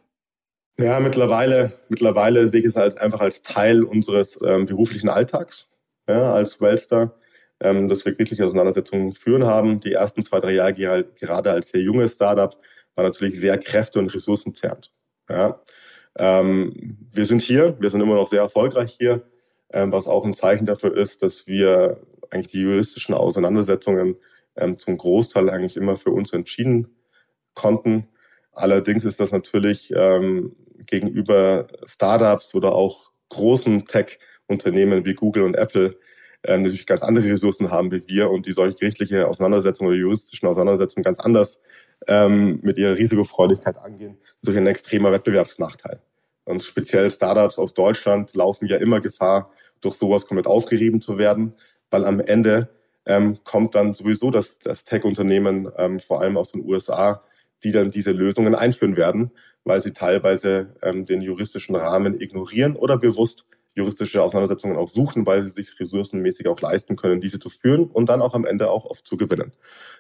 [0.78, 5.70] Ja, mittlerweile, mittlerweile sehe ich es halt einfach als Teil unseres ähm, beruflichen Alltags,
[6.08, 7.16] ja, als Wellstar,
[7.62, 9.80] ähm, dass wir wirkliche Auseinandersetzungen führen haben.
[9.80, 12.58] Die ersten zwei, drei Jahre gerade als sehr junges Startup
[12.96, 14.92] war natürlich sehr kräfte- und ressourcenzerrend.
[15.30, 15.62] Ja.
[16.18, 19.26] Ähm, wir sind hier, wir sind immer noch sehr erfolgreich hier
[19.76, 24.16] ähm, was auch ein Zeichen dafür ist, dass wir eigentlich die juristischen Auseinandersetzungen
[24.58, 26.96] ähm, zum Großteil eigentlich immer für uns entschieden
[27.54, 28.08] konnten.
[28.52, 35.98] Allerdings ist das natürlich ähm, gegenüber Startups oder auch großen Tech-Unternehmen wie Google und Apple
[36.44, 40.48] äh, natürlich ganz andere Ressourcen haben wie wir und die solche gerichtliche Auseinandersetzungen oder juristischen
[40.48, 41.60] Auseinandersetzungen ganz anders
[42.08, 46.02] ähm, mit ihrer Risikofreudigkeit angehen, durch ein extremer Wettbewerbsnachteil.
[46.44, 51.56] Und speziell Startups aus Deutschland laufen ja immer Gefahr, durch sowas komplett aufgerieben zu werden,
[51.90, 52.70] weil am Ende
[53.06, 57.24] ähm, kommt dann sowieso das, das Tech-Unternehmen, ähm, vor allem aus den USA,
[57.64, 59.32] die dann diese Lösungen einführen werden,
[59.64, 65.44] weil sie teilweise ähm, den juristischen Rahmen ignorieren oder bewusst juristische Auseinandersetzungen auch suchen, weil
[65.44, 68.86] sie sich ressourcenmäßig auch leisten können, diese zu führen und dann auch am Ende auch
[68.86, 69.52] oft zu gewinnen.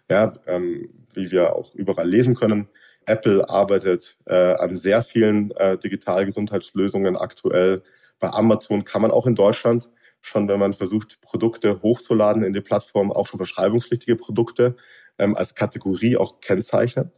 [0.09, 2.69] Ja, ähm, wie wir auch überall lesen können,
[3.05, 7.83] Apple arbeitet äh, an sehr vielen äh, Digitalgesundheitslösungen aktuell.
[8.19, 9.89] Bei Amazon kann man auch in Deutschland
[10.25, 14.75] schon, wenn man versucht, Produkte hochzuladen in die Plattform, auch schon beschreibungspflichtige Produkte
[15.17, 17.11] ähm, als Kategorie auch kennzeichnen.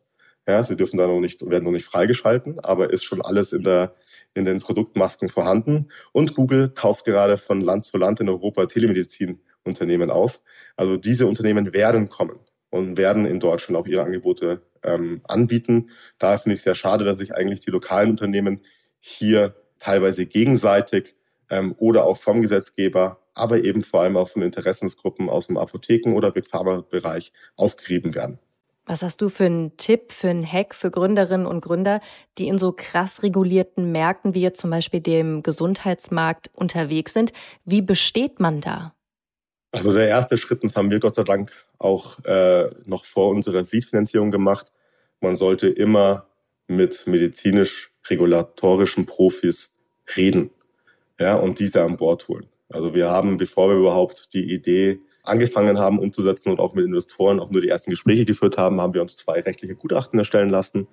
[0.47, 3.63] Ja, sie dürfen da noch nicht, werden noch nicht freigeschalten, aber ist schon alles in
[3.63, 3.95] der
[4.33, 5.89] in den Produktmasken vorhanden.
[6.11, 10.41] Und Google kauft gerade von Land zu Land in Europa Telemedizinunternehmen auf.
[10.75, 12.39] Also diese Unternehmen werden kommen
[12.69, 15.89] und werden in Deutschland auch ihre Angebote ähm, anbieten.
[16.19, 18.61] Da finde ich sehr schade, dass sich eigentlich die lokalen Unternehmen
[18.99, 21.15] hier teilweise gegenseitig
[21.49, 26.13] ähm, oder auch vom Gesetzgeber, aber eben vor allem auch von Interessensgruppen aus dem Apotheken-
[26.13, 28.39] oder Big Pharma-Bereich aufgerieben werden.
[28.85, 31.99] Was hast du für einen Tipp, für einen Hack für Gründerinnen und Gründer,
[32.37, 37.33] die in so krass regulierten Märkten wie jetzt zum Beispiel dem Gesundheitsmarkt unterwegs sind?
[37.65, 38.93] Wie besteht man da?
[39.71, 43.65] Also der erste Schritt, das haben wir Gott sei Dank auch äh, noch vor unserer
[43.65, 44.71] Seed-Finanzierung gemacht.
[45.19, 46.27] Man sollte immer
[46.67, 49.75] mit medizinisch-regulatorischen Profis
[50.15, 50.51] reden
[51.19, 52.47] ja, und diese an Bord holen.
[52.69, 57.39] Also wir haben, bevor wir überhaupt die Idee angefangen haben umzusetzen und auch mit Investoren
[57.39, 60.87] auch nur die ersten Gespräche geführt haben, haben wir uns zwei rechtliche Gutachten erstellen lassen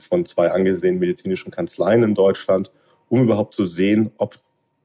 [0.00, 2.72] von zwei angesehenen medizinischen Kanzleien in Deutschland,
[3.08, 4.38] um überhaupt zu sehen, ob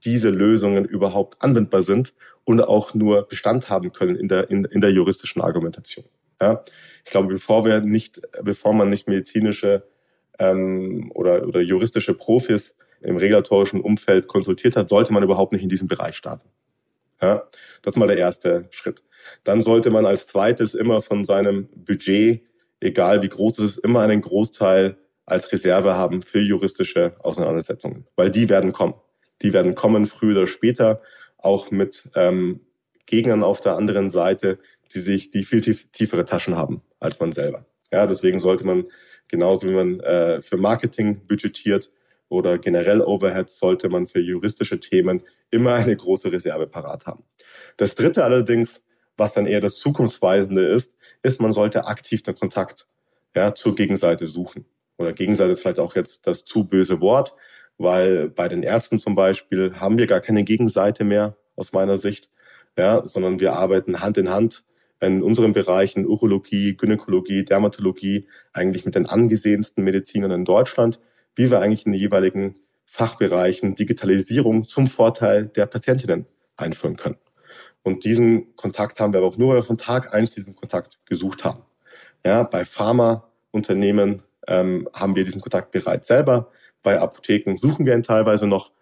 [0.03, 2.13] diese Lösungen überhaupt anwendbar sind
[2.45, 6.05] und auch nur Bestand haben können in der, in, in der juristischen Argumentation.
[6.41, 6.63] Ja?
[7.05, 9.83] Ich glaube, bevor wir nicht, bevor man nicht medizinische
[10.37, 15.69] ähm, oder, oder juristische Profis im regulatorischen Umfeld konsultiert hat, sollte man überhaupt nicht in
[15.69, 16.49] diesem Bereich starten.
[17.21, 17.43] Ja,
[17.81, 19.03] das ist mal der erste Schritt.
[19.43, 22.43] Dann sollte man als zweites immer von seinem Budget,
[22.79, 28.31] egal wie groß es ist, immer einen Großteil als Reserve haben für juristische Auseinandersetzungen, weil
[28.31, 28.95] die werden kommen.
[29.41, 31.01] Die werden kommen, früher oder später,
[31.37, 32.61] auch mit ähm,
[33.05, 34.59] Gegnern auf der anderen Seite,
[34.93, 37.65] die sich, die viel tief, tiefere Taschen haben als man selber.
[37.91, 38.85] Ja, deswegen sollte man
[39.27, 41.91] genauso wie man äh, für Marketing budgetiert
[42.29, 47.23] oder generell Overheads, sollte man für juristische Themen immer eine große Reserve parat haben.
[47.77, 48.85] Das dritte allerdings,
[49.17, 52.87] was dann eher das Zukunftsweisende ist, ist, man sollte aktiv den Kontakt
[53.35, 54.65] ja, zur Gegenseite suchen.
[54.97, 57.33] Oder Gegenseite ist vielleicht auch jetzt das zu böse Wort,
[57.77, 62.29] weil bei den Ärzten zum Beispiel haben wir gar keine Gegenseite mehr aus meiner Sicht,
[62.77, 64.63] ja, sondern wir arbeiten Hand in Hand
[65.01, 70.99] in unseren Bereichen Urologie, Gynäkologie, Dermatologie eigentlich mit den angesehensten Medizinern in Deutschland,
[71.39, 76.25] wie wir eigentlich in den jeweiligen Fachbereichen Digitalisierung zum Vorteil der Patientinnen
[76.57, 77.15] einführen können.
[77.81, 80.99] Und diesen Kontakt haben wir aber auch nur, weil wir von Tag eins diesen Kontakt
[81.05, 81.63] gesucht haben.
[82.25, 86.51] Ja, bei Pharmaunternehmen ähm, haben wir diesen Kontakt bereits selber.
[86.83, 88.73] Bei Apotheken suchen wir ihn teilweise noch.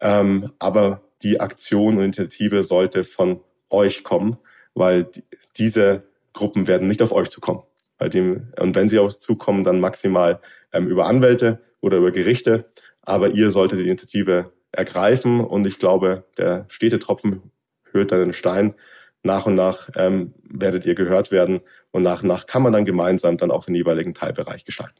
[0.00, 4.36] Ähm, aber die Aktion und Initiative sollte von euch kommen,
[4.74, 5.10] weil
[5.56, 7.64] diese Gruppen werden nicht auf euch zukommen.
[7.98, 10.40] Bei dem, und wenn sie auf euch zukommen, dann maximal
[10.72, 12.70] ähm, über Anwälte oder über Gerichte.
[13.02, 17.52] Aber ihr solltet die Initiative ergreifen und ich glaube, der stete Tropfen
[17.92, 18.74] hört dann den Stein.
[19.22, 21.60] Nach und nach ähm, werdet ihr gehört werden
[21.92, 24.96] und nach und nach kann man dann gemeinsam dann auch den jeweiligen Teilbereich gestalten.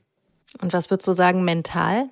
[0.60, 2.08] Und was würdest du sagen mental?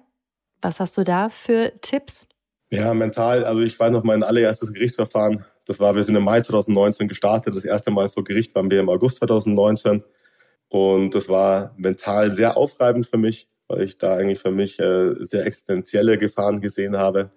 [0.60, 2.26] Was hast du da für Tipps?
[2.70, 6.40] Ja, mental, also ich weiß noch mein allererstes Gerichtsverfahren das war, wir sind im Mai
[6.40, 7.54] 2019 gestartet.
[7.54, 10.02] Das erste Mal vor Gericht waren wir im August 2019.
[10.68, 15.14] Und das war mental sehr aufreibend für mich, weil ich da eigentlich für mich äh,
[15.20, 17.30] sehr existenzielle Gefahren gesehen habe.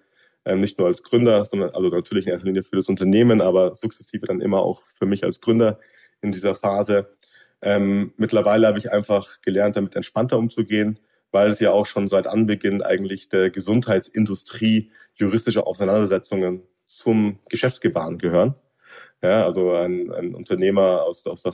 [0.44, 3.74] Ähm, nicht nur als Gründer, sondern also natürlich in erster Linie für das Unternehmen, aber
[3.74, 5.80] sukzessive dann immer auch für mich als Gründer
[6.20, 7.08] in dieser Phase.
[7.62, 11.00] Ähm, mittlerweile habe ich einfach gelernt, damit entspannter umzugehen,
[11.32, 18.54] weil es ja auch schon seit Anbeginn eigentlich der Gesundheitsindustrie juristische Auseinandersetzungen zum Geschäftsgebaren gehören.
[19.22, 21.52] Ja, also ein, ein Unternehmer aus, aus der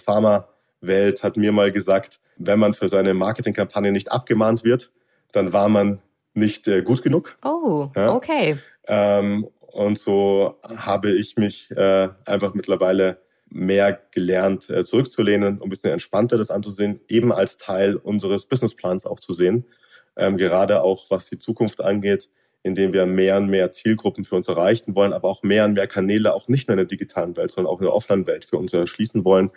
[0.83, 4.92] Pharma-Welt hat mir mal gesagt, wenn man für seine Marketingkampagne nicht abgemahnt wird,
[5.33, 6.01] dann war man
[6.35, 7.37] nicht äh, gut genug.
[7.45, 8.14] Oh, ja.
[8.14, 8.59] okay.
[8.87, 15.71] Ähm, und so habe ich mich äh, einfach mittlerweile mehr gelernt, äh, zurückzulehnen, um ein
[15.71, 19.66] bisschen entspannter das anzusehen, eben als Teil unseres Businessplans auch zu sehen.
[20.16, 22.29] Ähm, gerade auch was die Zukunft angeht,
[22.62, 25.87] indem wir mehr und mehr Zielgruppen für uns erreichen wollen, aber auch mehr und mehr
[25.87, 28.72] Kanäle auch nicht nur in der digitalen Welt, sondern auch in der Offline-Welt für uns
[28.72, 29.51] erschließen wollen,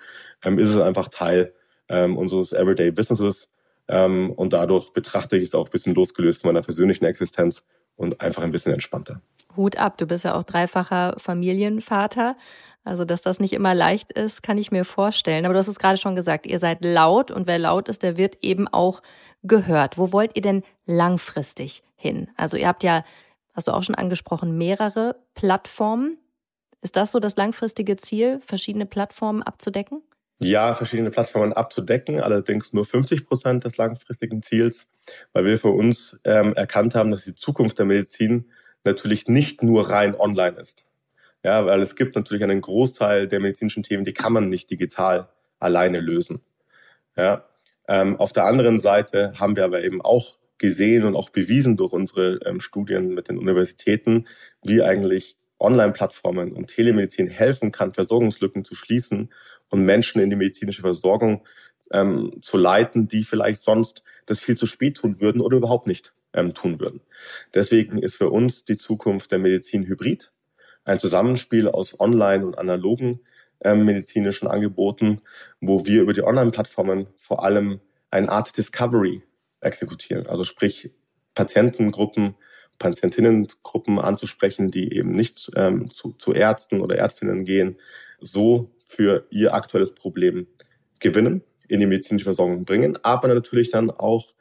[0.43, 1.53] ähm, ist es einfach Teil
[1.89, 3.49] ähm, unseres Everyday Businesses.
[3.87, 7.65] Ähm, und dadurch betrachte ich es auch ein bisschen losgelöst von meiner persönlichen Existenz
[7.95, 9.21] und einfach ein bisschen entspannter.
[9.55, 12.35] Hut ab, du bist ja auch dreifacher Familienvater.
[12.83, 15.45] Also, dass das nicht immer leicht ist, kann ich mir vorstellen.
[15.45, 18.15] Aber du hast es gerade schon gesagt, ihr seid laut und wer laut ist, der
[18.15, 19.01] wird eben auch
[19.41, 19.97] gehört.
[19.97, 22.29] Wo wollt ihr denn langfristig hin?
[22.37, 23.03] Also, ihr habt ja,
[23.53, 26.17] hast du auch schon angesprochen, mehrere Plattformen.
[26.81, 30.01] Ist das so das langfristige Ziel, verschiedene Plattformen abzudecken?
[30.39, 34.91] Ja, verschiedene Plattformen abzudecken, allerdings nur 50 Prozent des langfristigen Ziels,
[35.31, 38.51] weil wir für uns ähm, erkannt haben, dass die Zukunft der Medizin
[38.83, 40.83] natürlich nicht nur rein online ist.
[41.43, 45.29] Ja, weil es gibt natürlich einen Großteil der medizinischen Themen, die kann man nicht digital
[45.59, 46.41] alleine lösen.
[47.15, 47.45] Ja,
[47.87, 51.93] ähm, auf der anderen Seite haben wir aber eben auch gesehen und auch bewiesen durch
[51.93, 54.25] unsere ähm, Studien mit den Universitäten,
[54.63, 59.31] wie eigentlich Online-Plattformen und Telemedizin helfen kann, Versorgungslücken zu schließen
[59.69, 61.45] und Menschen in die medizinische Versorgung
[61.91, 66.13] ähm, zu leiten, die vielleicht sonst das viel zu spät tun würden oder überhaupt nicht
[66.33, 67.01] ähm, tun würden.
[67.53, 70.31] Deswegen ist für uns die Zukunft der Medizin hybrid
[70.83, 73.21] ein Zusammenspiel aus online und analogen
[73.59, 75.21] äh, medizinischen Angeboten,
[75.61, 77.79] wo wir über die Online-Plattformen vor allem
[78.11, 79.23] eine Art Discovery
[79.65, 80.27] exekutieren.
[80.27, 80.91] Also sprich
[81.33, 82.35] Patientengruppen,
[82.79, 87.77] Patientinnengruppen anzusprechen, die eben nicht ähm, zu, zu Ärzten oder Ärztinnen gehen,
[88.19, 90.47] so für ihr aktuelles Problem
[90.99, 94.33] gewinnen, in die medizinische Versorgung bringen, aber natürlich dann auch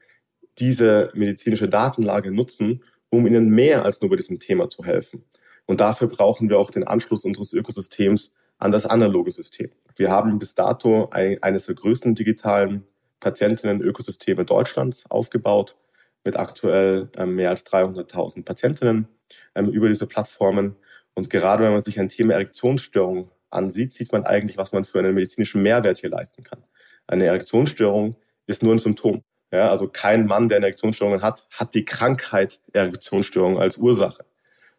[0.58, 5.24] diese medizinische Datenlage nutzen, um ihnen mehr als nur bei diesem Thema zu helfen.
[5.66, 9.70] Und dafür brauchen wir auch den Anschluss unseres Ökosystems an das analoge System.
[9.96, 12.86] Wir haben bis dato ein, eines der größten digitalen
[13.24, 15.76] Patientinnen-Ökosysteme Deutschlands aufgebaut
[16.24, 19.08] mit aktuell ähm, mehr als 300.000 Patientinnen
[19.54, 20.76] ähm, über diese Plattformen.
[21.14, 24.98] Und gerade wenn man sich ein Thema Erektionsstörung ansieht, sieht man eigentlich, was man für
[24.98, 26.64] einen medizinischen Mehrwert hier leisten kann.
[27.06, 29.22] Eine Erektionsstörung ist nur ein Symptom.
[29.50, 34.24] Ja, also kein Mann, der eine Erektionsstörung hat, hat die Krankheit Erektionsstörung als Ursache.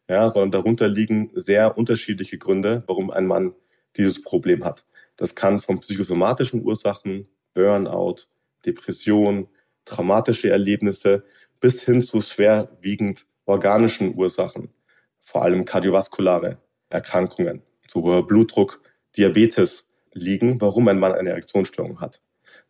[0.08, 3.55] Ja, sondern darunter liegen sehr unterschiedliche Gründe, warum ein Mann
[3.95, 4.86] dieses Problem hat.
[5.15, 8.27] Das kann von psychosomatischen Ursachen, Burnout,
[8.65, 9.47] Depression,
[9.86, 11.23] traumatische Erlebnisse
[11.60, 14.73] bis hin zu schwerwiegend organischen Ursachen,
[15.19, 18.82] vor allem kardiovaskulare Erkrankungen, zu hoher Blutdruck,
[19.17, 22.21] Diabetes liegen, warum ein Mann eine Erektionsstörung hat.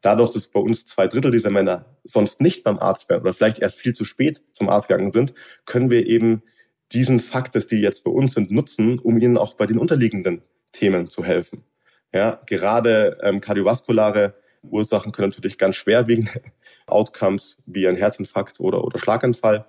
[0.02, 3.60] Dadurch, dass bei uns zwei Drittel dieser Männer sonst nicht beim Arzt werden oder vielleicht
[3.60, 5.34] erst viel zu spät zum Arzt gegangen sind,
[5.66, 6.44] können wir eben
[6.92, 10.44] diesen Fakt, dass die jetzt bei uns sind, nutzen, um ihnen auch bei den unterliegenden
[10.72, 11.64] Themen zu helfen.
[12.14, 14.36] Ja, gerade ähm, kardiovaskulare
[14.70, 16.42] Ursachen können natürlich ganz schwerwiegende
[16.88, 19.66] Outcomes wie ein Herzinfarkt oder, oder Schlaganfall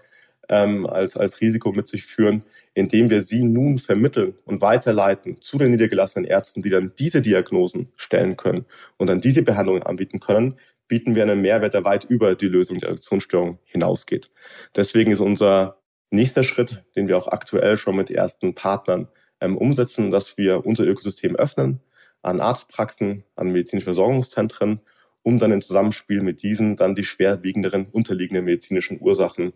[0.48, 2.42] ähm, als, als Risiko mit sich führen,
[2.74, 7.92] indem wir sie nun vermitteln und weiterleiten zu den niedergelassenen Ärzten, die dann diese Diagnosen
[7.96, 10.56] stellen können und dann diese Behandlungen anbieten können,
[10.88, 14.30] bieten wir einen Mehrwert, der weit über die Lösung der Erektionsstörung hinausgeht.
[14.76, 15.78] Deswegen ist unser
[16.10, 19.08] nächster Schritt, den wir auch aktuell schon mit ersten Partnern
[19.40, 21.80] ähm, umsetzen, dass wir unser Ökosystem öffnen
[22.26, 24.80] an Arztpraxen, an medizinische Versorgungszentren
[25.26, 29.54] um dann im Zusammenspiel mit diesen dann die schwerwiegenderen unterliegenden medizinischen Ursachen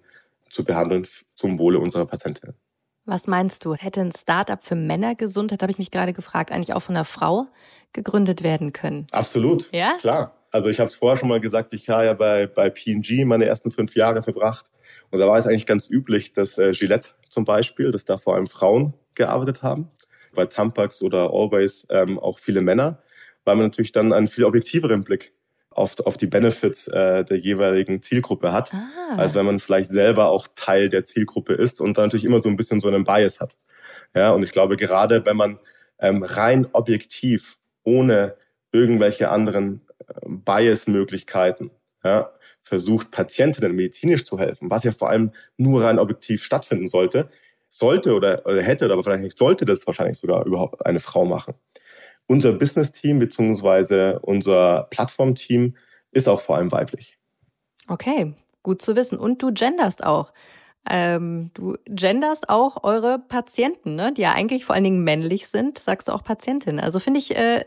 [0.48, 1.06] zu behandeln
[1.36, 2.56] zum Wohle unserer Patientinnen.
[3.04, 3.74] Was meinst du?
[3.74, 7.46] Hätte ein Startup für Männergesundheit, habe ich mich gerade gefragt, eigentlich auch von einer Frau
[7.92, 9.06] gegründet werden können?
[9.12, 9.72] Absolut.
[9.72, 9.96] Ja?
[10.00, 10.34] Klar.
[10.50, 13.44] Also ich habe es vorher schon mal gesagt, ich habe ja bei, bei PG meine
[13.44, 14.72] ersten fünf Jahre verbracht.
[15.10, 18.34] Und da war es eigentlich ganz üblich, dass äh, Gillette zum Beispiel, dass da vor
[18.34, 19.88] allem Frauen gearbeitet haben.
[20.34, 23.02] Bei Tampax oder Always ähm, auch viele Männer,
[23.44, 25.32] weil man natürlich dann einen viel objektiveren Blick
[25.70, 29.16] auf, auf die Benefits äh, der jeweiligen Zielgruppe hat, ah.
[29.16, 32.48] als wenn man vielleicht selber auch Teil der Zielgruppe ist und dann natürlich immer so
[32.48, 33.56] ein bisschen so einen Bias hat.
[34.14, 35.58] Ja, und ich glaube, gerade wenn man
[35.98, 38.36] ähm, rein objektiv, ohne
[38.72, 41.70] irgendwelche anderen äh, Bias-Möglichkeiten,
[42.02, 47.30] ja, versucht, Patientinnen medizinisch zu helfen, was ja vor allem nur rein objektiv stattfinden sollte,
[47.70, 51.54] sollte oder, oder hätte, oder vielleicht sollte das wahrscheinlich sogar überhaupt eine Frau machen.
[52.26, 54.18] Unser Business-Team bzw.
[54.22, 55.74] unser Plattform-Team
[56.12, 57.18] ist auch vor allem weiblich.
[57.88, 59.18] Okay, gut zu wissen.
[59.18, 60.32] Und du genderst auch.
[60.88, 64.12] Ähm, du genderst auch eure Patienten, ne?
[64.12, 66.80] die ja eigentlich vor allen Dingen männlich sind, sagst du auch Patientin.
[66.80, 67.64] Also finde ich äh,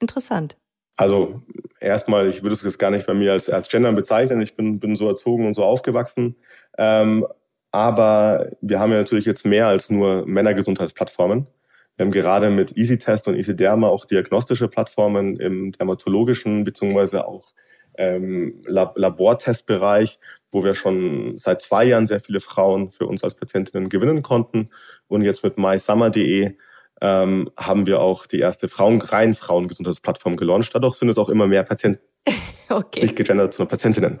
[0.00, 0.56] interessant.
[0.96, 1.42] Also
[1.78, 4.40] erstmal, ich würde es jetzt gar nicht bei mir als, als Gendern bezeichnen.
[4.40, 6.36] Ich bin, bin so erzogen und so aufgewachsen.
[6.76, 7.26] Ähm,
[7.78, 11.46] aber wir haben ja natürlich jetzt mehr als nur Männergesundheitsplattformen.
[11.96, 17.54] Wir haben gerade mit EasyTest und EasyDerma auch diagnostische Plattformen im dermatologischen beziehungsweise auch
[17.96, 20.18] ähm, Labortestbereich,
[20.50, 24.70] wo wir schon seit zwei Jahren sehr viele Frauen für uns als Patientinnen gewinnen konnten.
[25.06, 26.56] Und jetzt mit mysummer.de
[27.00, 30.74] ähm, haben wir auch die erste Frauen, rein Frauengesundheitsplattform gelauncht.
[30.74, 32.00] Dadurch sind es auch immer mehr Patienten,
[32.68, 33.02] okay.
[33.02, 34.20] nicht gegendert, sondern Patientinnen.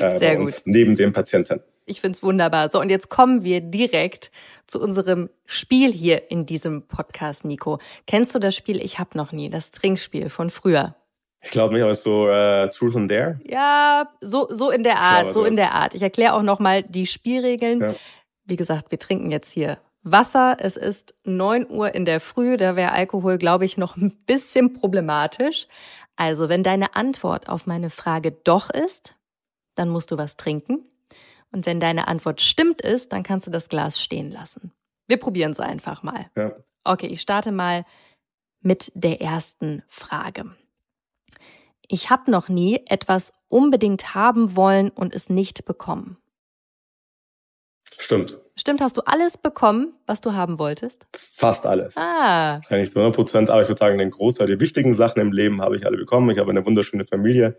[0.00, 0.54] Äh, Sehr gut.
[0.64, 1.60] Neben dem Patienten.
[1.86, 2.68] Ich find's wunderbar.
[2.68, 4.32] So, und jetzt kommen wir direkt
[4.66, 7.78] zu unserem Spiel hier in diesem Podcast, Nico.
[8.08, 10.96] Kennst du das Spiel Ich hab noch nie, das Trinkspiel von früher?
[11.40, 13.38] Ich glaube nicht, aber so äh, Truth and Dare?
[13.44, 15.94] Ja, so, so in der Art, so in der Art.
[15.94, 17.80] Ich erkläre auch nochmal die Spielregeln.
[17.80, 17.94] Ja.
[18.44, 20.56] Wie gesagt, wir trinken jetzt hier Wasser.
[20.58, 24.72] Es ist neun Uhr in der Früh, da wäre Alkohol, glaube ich, noch ein bisschen
[24.72, 25.68] problematisch.
[26.16, 29.14] Also, wenn deine Antwort auf meine Frage doch ist,
[29.76, 30.88] dann musst du was trinken.
[31.56, 34.72] Und wenn deine Antwort stimmt ist, dann kannst du das Glas stehen lassen.
[35.08, 36.26] Wir probieren es einfach mal.
[36.36, 36.52] Ja.
[36.84, 37.86] Okay, ich starte mal
[38.60, 40.54] mit der ersten Frage.
[41.88, 46.18] Ich habe noch nie etwas unbedingt haben wollen und es nicht bekommen.
[47.96, 48.38] Stimmt.
[48.54, 51.06] Stimmt, hast du alles bekommen, was du haben wolltest?
[51.14, 51.96] Fast alles.
[51.96, 52.60] Ah.
[52.68, 55.62] Nicht zu 100 Prozent, aber ich würde sagen, den Großteil der wichtigen Sachen im Leben
[55.62, 56.28] habe ich alle bekommen.
[56.28, 57.56] Ich habe eine wunderschöne Familie.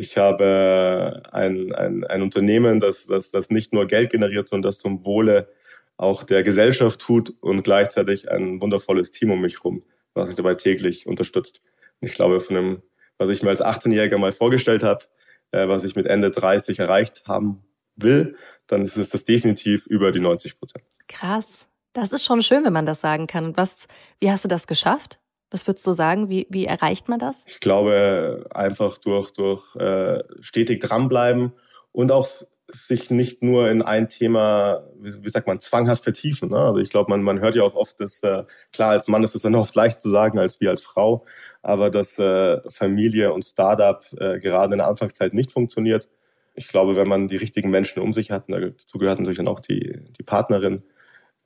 [0.00, 4.78] Ich habe ein, ein, ein Unternehmen, das, das, das nicht nur Geld generiert, sondern das
[4.78, 5.48] zum Wohle
[5.96, 9.82] auch der Gesellschaft tut und gleichzeitig ein wundervolles Team um mich herum,
[10.14, 11.60] was mich dabei täglich unterstützt.
[12.00, 12.82] Und ich glaube, von dem,
[13.18, 15.04] was ich mir als 18-Jähriger mal vorgestellt habe,
[15.50, 17.64] äh, was ich mit Ende 30 erreicht haben
[17.96, 18.36] will,
[18.68, 20.84] dann ist es das definitiv über die 90 Prozent.
[21.08, 21.66] Krass.
[21.92, 23.46] Das ist schon schön, wenn man das sagen kann.
[23.46, 23.88] Und was,
[24.20, 25.17] wie hast du das geschafft?
[25.50, 26.28] Was würdest du sagen?
[26.28, 27.44] Wie, wie erreicht man das?
[27.46, 31.52] Ich glaube, einfach durch, durch äh, stetig dranbleiben
[31.92, 32.26] und auch
[32.70, 36.50] sich nicht nur in ein Thema, wie, wie sagt man, zwanghaft vertiefen.
[36.50, 36.58] Ne?
[36.58, 39.34] Also ich glaube, man, man hört ja auch oft, dass äh, klar, als Mann ist
[39.34, 41.24] es dann oft leicht zu sagen als wie als Frau,
[41.62, 46.10] aber dass äh, Familie und Startup äh, gerade in der Anfangszeit nicht funktioniert.
[46.54, 49.60] Ich glaube, wenn man die richtigen Menschen um sich hat, dazu gehört natürlich dann auch
[49.60, 50.82] die, die Partnerin,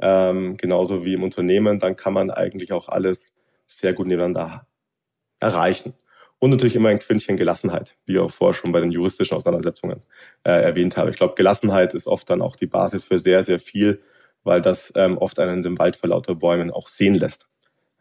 [0.01, 3.33] ähm, genauso wie im Unternehmen, dann kann man eigentlich auch alles
[3.77, 4.67] sehr gut nebeneinander
[5.41, 5.95] erreichen.
[6.39, 10.03] Und natürlich immer ein Quintchen Gelassenheit, wie ich auch vorher schon bei den juristischen Auseinandersetzungen
[10.43, 11.11] äh, erwähnt habe.
[11.11, 14.03] Ich glaube, Gelassenheit ist oft dann auch die Basis für sehr, sehr viel,
[14.43, 17.49] weil das ähm, oft einen den Wald vor lauter Bäumen auch sehen lässt.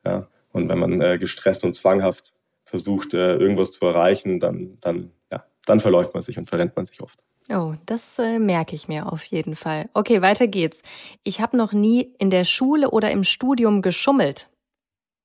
[0.04, 0.28] Ja?
[0.52, 2.34] Und wenn man äh, gestresst und zwanghaft
[2.66, 6.86] versucht, äh, irgendwas zu erreichen, dann, dann, ja, dann verläuft man sich und verrennt man
[6.88, 7.20] sich oft.
[7.50, 9.90] Oh, das äh, merke ich mir auf jeden Fall.
[9.94, 10.84] Okay, weiter geht's.
[11.24, 14.48] Ich habe noch nie in der Schule oder im Studium geschummelt.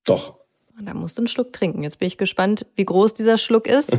[0.07, 0.38] Doch.
[0.80, 1.82] Da musst du einen Schluck trinken.
[1.82, 3.96] Jetzt bin ich gespannt, wie groß dieser Schluck ist.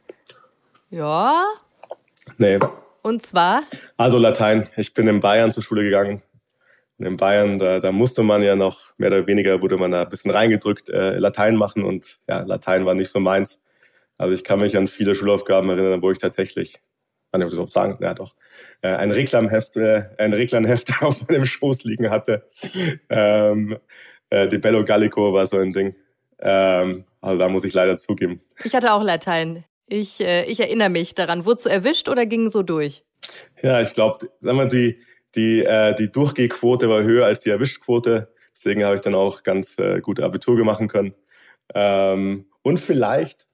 [0.90, 1.44] ja.
[2.38, 2.58] Nee.
[3.02, 3.62] Und zwar?
[3.96, 4.68] Also Latein.
[4.76, 6.22] Ich bin in Bayern zur Schule gegangen.
[6.98, 10.02] Und in Bayern, da, da musste man ja noch, mehr oder weniger wurde man da
[10.02, 11.84] ein bisschen reingedrückt, äh, Latein machen.
[11.84, 13.64] Und ja, Latein war nicht so meins.
[14.16, 16.80] Also ich kann mich an viele Schulaufgaben erinnern, wo ich tatsächlich,
[17.32, 17.98] kann ich das überhaupt sagen?
[18.00, 18.34] Ja, doch.
[18.80, 22.48] Äh, ein Reklamheft, äh, ein Reklamheft auf meinem Schoß liegen hatte.
[23.08, 23.78] Ähm,
[24.34, 25.94] äh, De Bello Gallico war so ein Ding.
[26.40, 28.40] Ähm, also da muss ich leider zugeben.
[28.64, 29.64] Ich hatte auch Latein.
[29.86, 31.46] Ich, äh, ich erinnere mich daran.
[31.46, 33.04] Wurdest du erwischt oder ging so durch?
[33.62, 34.98] Ja, ich glaube, sagen wir, die,
[35.34, 38.32] die, äh, die Durchgehquote war höher als die Erwischtquote.
[38.56, 41.14] Deswegen habe ich dann auch ganz äh, gut Abitur machen können.
[41.74, 43.46] Ähm, und vielleicht,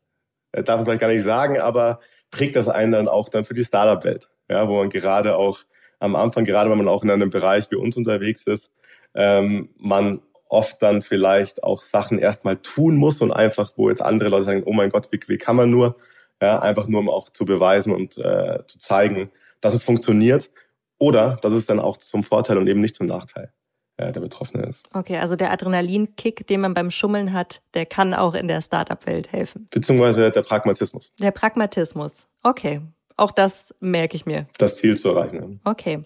[0.53, 2.01] äh, darf man vielleicht gar nicht sagen, aber
[2.31, 4.29] prägt das einen dann auch dann für die Startup-Welt.
[4.49, 5.61] Ja, wo man gerade auch
[5.99, 8.73] am Anfang, gerade wenn man auch in einem Bereich wie uns unterwegs ist,
[9.15, 14.29] ähm, man oft dann vielleicht auch Sachen erstmal tun muss und einfach, wo jetzt andere
[14.29, 15.97] Leute sagen, oh mein Gott, wie, wie kann man nur?
[16.43, 19.31] Ja, einfach nur, um auch zu beweisen und äh, zu zeigen,
[19.61, 20.51] dass es funktioniert
[20.99, 23.53] oder dass es dann auch zum Vorteil und eben nicht zum Nachteil
[23.99, 24.89] äh, der Betroffenen ist.
[24.93, 29.33] Okay, also der Adrenalinkick, den man beim Schummeln hat, der kann auch in der Startup-Welt
[29.33, 29.69] helfen.
[29.71, 31.13] Beziehungsweise der Pragmatismus.
[31.21, 32.29] Der Pragmatismus.
[32.43, 32.81] Okay,
[33.21, 34.47] auch das merke ich mir.
[34.57, 35.61] Das Ziel zu erreichen.
[35.65, 36.05] Okay.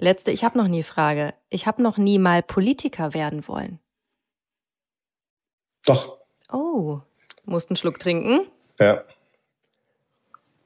[0.00, 1.32] Letzte, ich habe noch nie Frage.
[1.48, 3.78] Ich habe noch nie mal Politiker werden wollen.
[5.86, 6.18] Doch.
[6.52, 7.00] Oh,
[7.44, 8.46] musst einen Schluck trinken?
[8.78, 9.04] Ja.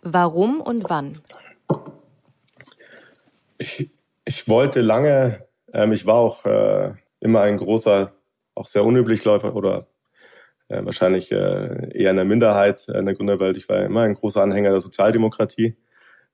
[0.03, 1.19] Warum und wann?
[3.59, 3.91] Ich,
[4.25, 8.13] ich wollte lange, ähm, ich war auch äh, immer ein großer,
[8.55, 9.87] auch sehr unüblich Läufer oder
[10.69, 13.59] äh, wahrscheinlich äh, eher eine Minderheit in der Gründerwelt.
[13.59, 15.77] Ich war immer ein großer Anhänger der Sozialdemokratie.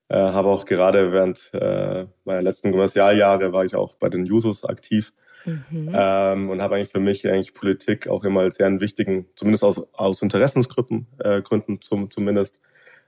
[0.09, 4.65] Äh, habe auch gerade während äh, meiner letzten Gymnasialjahre war ich auch bei den Jusos
[4.65, 5.13] aktiv
[5.47, 5.93] Mhm.
[5.95, 9.65] Ähm, und habe eigentlich für mich eigentlich Politik auch immer als sehr einen wichtigen, zumindest
[9.65, 12.61] aus, aus Interessensgründen äh, Gründen zum, zumindest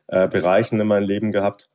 [0.07, 1.69] äh, Bereichen in meinem Leben gehabt.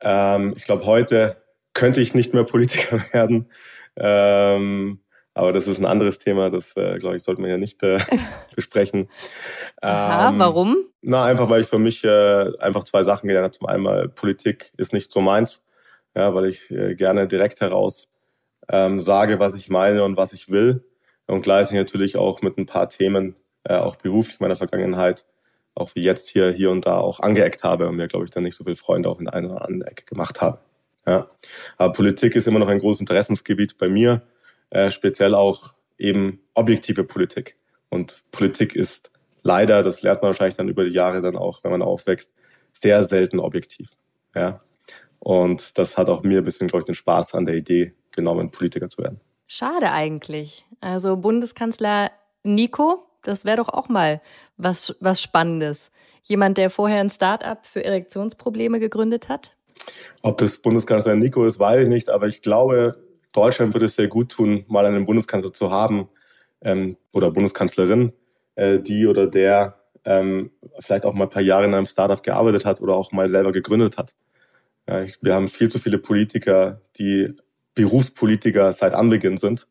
[0.00, 1.36] Ähm, ich glaube, heute
[1.74, 3.50] könnte ich nicht mehr Politiker werden.
[3.96, 5.00] Ähm,
[5.34, 7.98] aber das ist ein anderes Thema, das, äh, glaube ich, sollte man ja nicht äh,
[8.56, 9.08] besprechen.
[9.80, 10.76] Aha, ähm, warum?
[11.02, 13.56] Na, einfach, weil ich für mich äh, einfach zwei Sachen gelernt habe.
[13.56, 15.64] Zum einen, Politik ist nicht so meins,
[16.14, 18.09] ja, weil ich äh, gerne direkt heraus
[18.70, 20.84] ähm, sage, was ich meine und was ich will.
[21.26, 25.24] Und gleichzeitig natürlich auch mit ein paar Themen, äh, auch beruflich meiner Vergangenheit,
[25.74, 28.42] auch wie jetzt hier, hier und da auch angeeckt habe und mir, glaube ich, dann
[28.42, 30.60] nicht so viele Freunde auch in einer oder anderen Ecke gemacht habe.
[31.06, 31.30] Ja.
[31.76, 34.22] Aber Politik ist immer noch ein großes Interessensgebiet bei mir,
[34.70, 37.56] äh, speziell auch eben objektive Politik.
[37.88, 39.10] Und Politik ist
[39.42, 42.34] leider, das lernt man wahrscheinlich dann über die Jahre dann auch, wenn man aufwächst,
[42.72, 43.90] sehr selten objektiv.
[44.34, 44.60] Ja.
[45.18, 48.50] Und das hat auch mir ein bisschen, glaube ich, den Spaß an der Idee genommen,
[48.50, 49.20] Politiker zu werden.
[49.46, 50.64] Schade eigentlich.
[50.80, 52.10] Also Bundeskanzler
[52.42, 54.20] Nico, das wäre doch auch mal
[54.56, 55.90] was, was Spannendes.
[56.22, 59.52] Jemand, der vorher ein Start-up für Erektionsprobleme gegründet hat?
[60.22, 63.02] Ob das Bundeskanzler Nico ist, weiß ich nicht, aber ich glaube,
[63.32, 66.08] Deutschland würde es sehr gut tun, mal einen Bundeskanzler zu haben
[66.60, 68.12] ähm, oder Bundeskanzlerin,
[68.54, 72.64] äh, die oder der ähm, vielleicht auch mal ein paar Jahre in einem Startup gearbeitet
[72.64, 74.14] hat oder auch mal selber gegründet hat.
[74.88, 77.34] Ja, ich, wir haben viel zu viele Politiker, die
[77.74, 79.66] Berufspolitiker seit Anbeginn sind.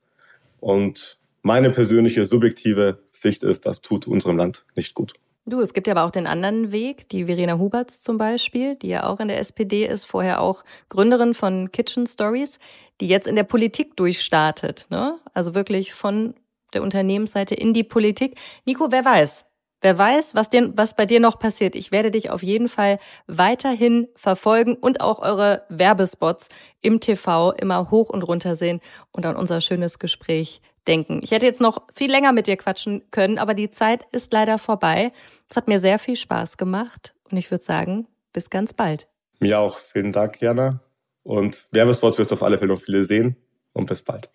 [0.60, 5.14] Und meine persönliche subjektive Sicht ist, das tut unserem Land nicht gut.
[5.46, 8.90] Du, es gibt ja aber auch den anderen Weg, die Verena Huberts zum Beispiel, die
[8.90, 12.60] ja auch in der SPD ist, vorher auch Gründerin von Kitchen Stories,
[13.02, 15.18] die jetzt in der Politik durchstartet, ne?
[15.34, 16.36] Also wirklich von
[16.74, 18.38] der Unternehmensseite in die Politik.
[18.66, 19.46] Nico, wer weiß,
[19.82, 21.76] Wer weiß, was, dir, was bei dir noch passiert.
[21.76, 26.50] Ich werde dich auf jeden Fall weiterhin verfolgen und auch eure Werbespots
[26.82, 31.22] im TV immer hoch und runter sehen und an unser schönes Gespräch denken.
[31.24, 34.58] Ich hätte jetzt noch viel länger mit dir quatschen können, aber die Zeit ist leider
[34.58, 35.12] vorbei.
[35.50, 39.08] Es hat mir sehr viel Spaß gemacht und ich würde sagen, bis ganz bald.
[39.40, 39.78] Mir auch.
[39.78, 40.82] Vielen Dank, Jana.
[41.24, 43.36] Und Werbespots wird es auf alle Fälle noch viele sehen.
[43.74, 44.30] Und bis bald.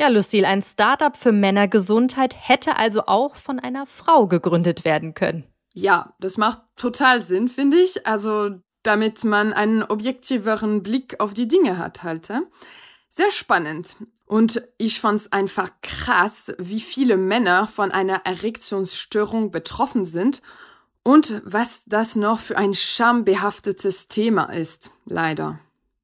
[0.00, 5.44] Ja, Lucille, ein Startup für Männergesundheit hätte also auch von einer Frau gegründet werden können.
[5.74, 8.06] Ja, das macht total Sinn, finde ich.
[8.06, 12.28] Also, damit man einen objektiveren Blick auf die Dinge hat, halt.
[13.10, 13.96] Sehr spannend.
[14.24, 20.40] Und ich fand's einfach krass, wie viele Männer von einer Erektionsstörung betroffen sind
[21.02, 25.58] und was das noch für ein schambehaftetes Thema ist, leider.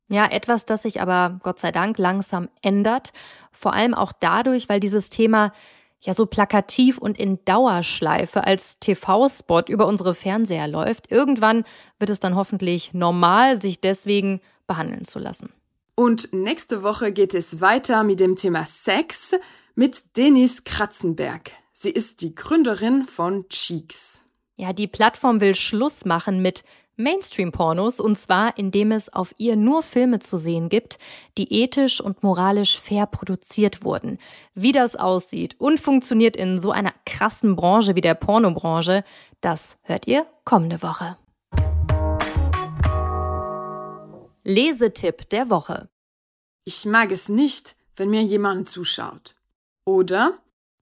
[0.08, 3.12] Ja, etwas, das sich aber Gott sei Dank langsam ändert.
[3.50, 5.52] Vor allem auch dadurch, weil dieses Thema
[6.00, 11.10] ja so plakativ und in Dauerschleife als TV-Spot über unsere Fernseher läuft.
[11.10, 11.64] Irgendwann
[11.98, 15.52] wird es dann hoffentlich normal, sich deswegen behandeln zu lassen.
[15.94, 19.34] Und nächste Woche geht es weiter mit dem Thema Sex
[19.74, 21.50] mit Denise Kratzenberg.
[21.72, 24.20] Sie ist die Gründerin von Cheeks.
[24.56, 26.64] Ja, die Plattform will Schluss machen mit
[26.96, 30.98] Mainstream-Pornos und zwar indem es auf ihr nur Filme zu sehen gibt,
[31.36, 34.18] die ethisch und moralisch fair produziert wurden.
[34.54, 39.04] Wie das aussieht und funktioniert in so einer krassen Branche wie der Pornobranche,
[39.40, 41.18] das hört ihr kommende Woche.
[44.44, 45.88] Lesetipp der Woche.
[46.64, 49.34] Ich mag es nicht, wenn mir jemand zuschaut.
[49.84, 50.38] Oder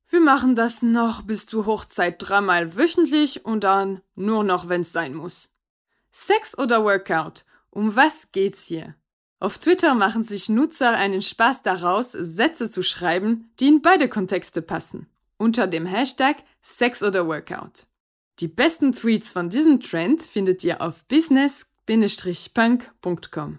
[0.08, 5.14] wir machen das noch bis zur Hochzeit dreimal wöchentlich und dann nur noch, wenn's sein
[5.14, 5.53] muss.
[6.16, 7.44] Sex oder Workout?
[7.70, 8.94] Um was geht's hier?
[9.40, 14.62] Auf Twitter machen sich Nutzer einen Spaß daraus, Sätze zu schreiben, die in beide Kontexte
[14.62, 15.08] passen.
[15.38, 17.88] Unter dem Hashtag Sex oder Workout.
[18.38, 23.58] Die besten Tweets von diesem Trend findet ihr auf business-punk.com.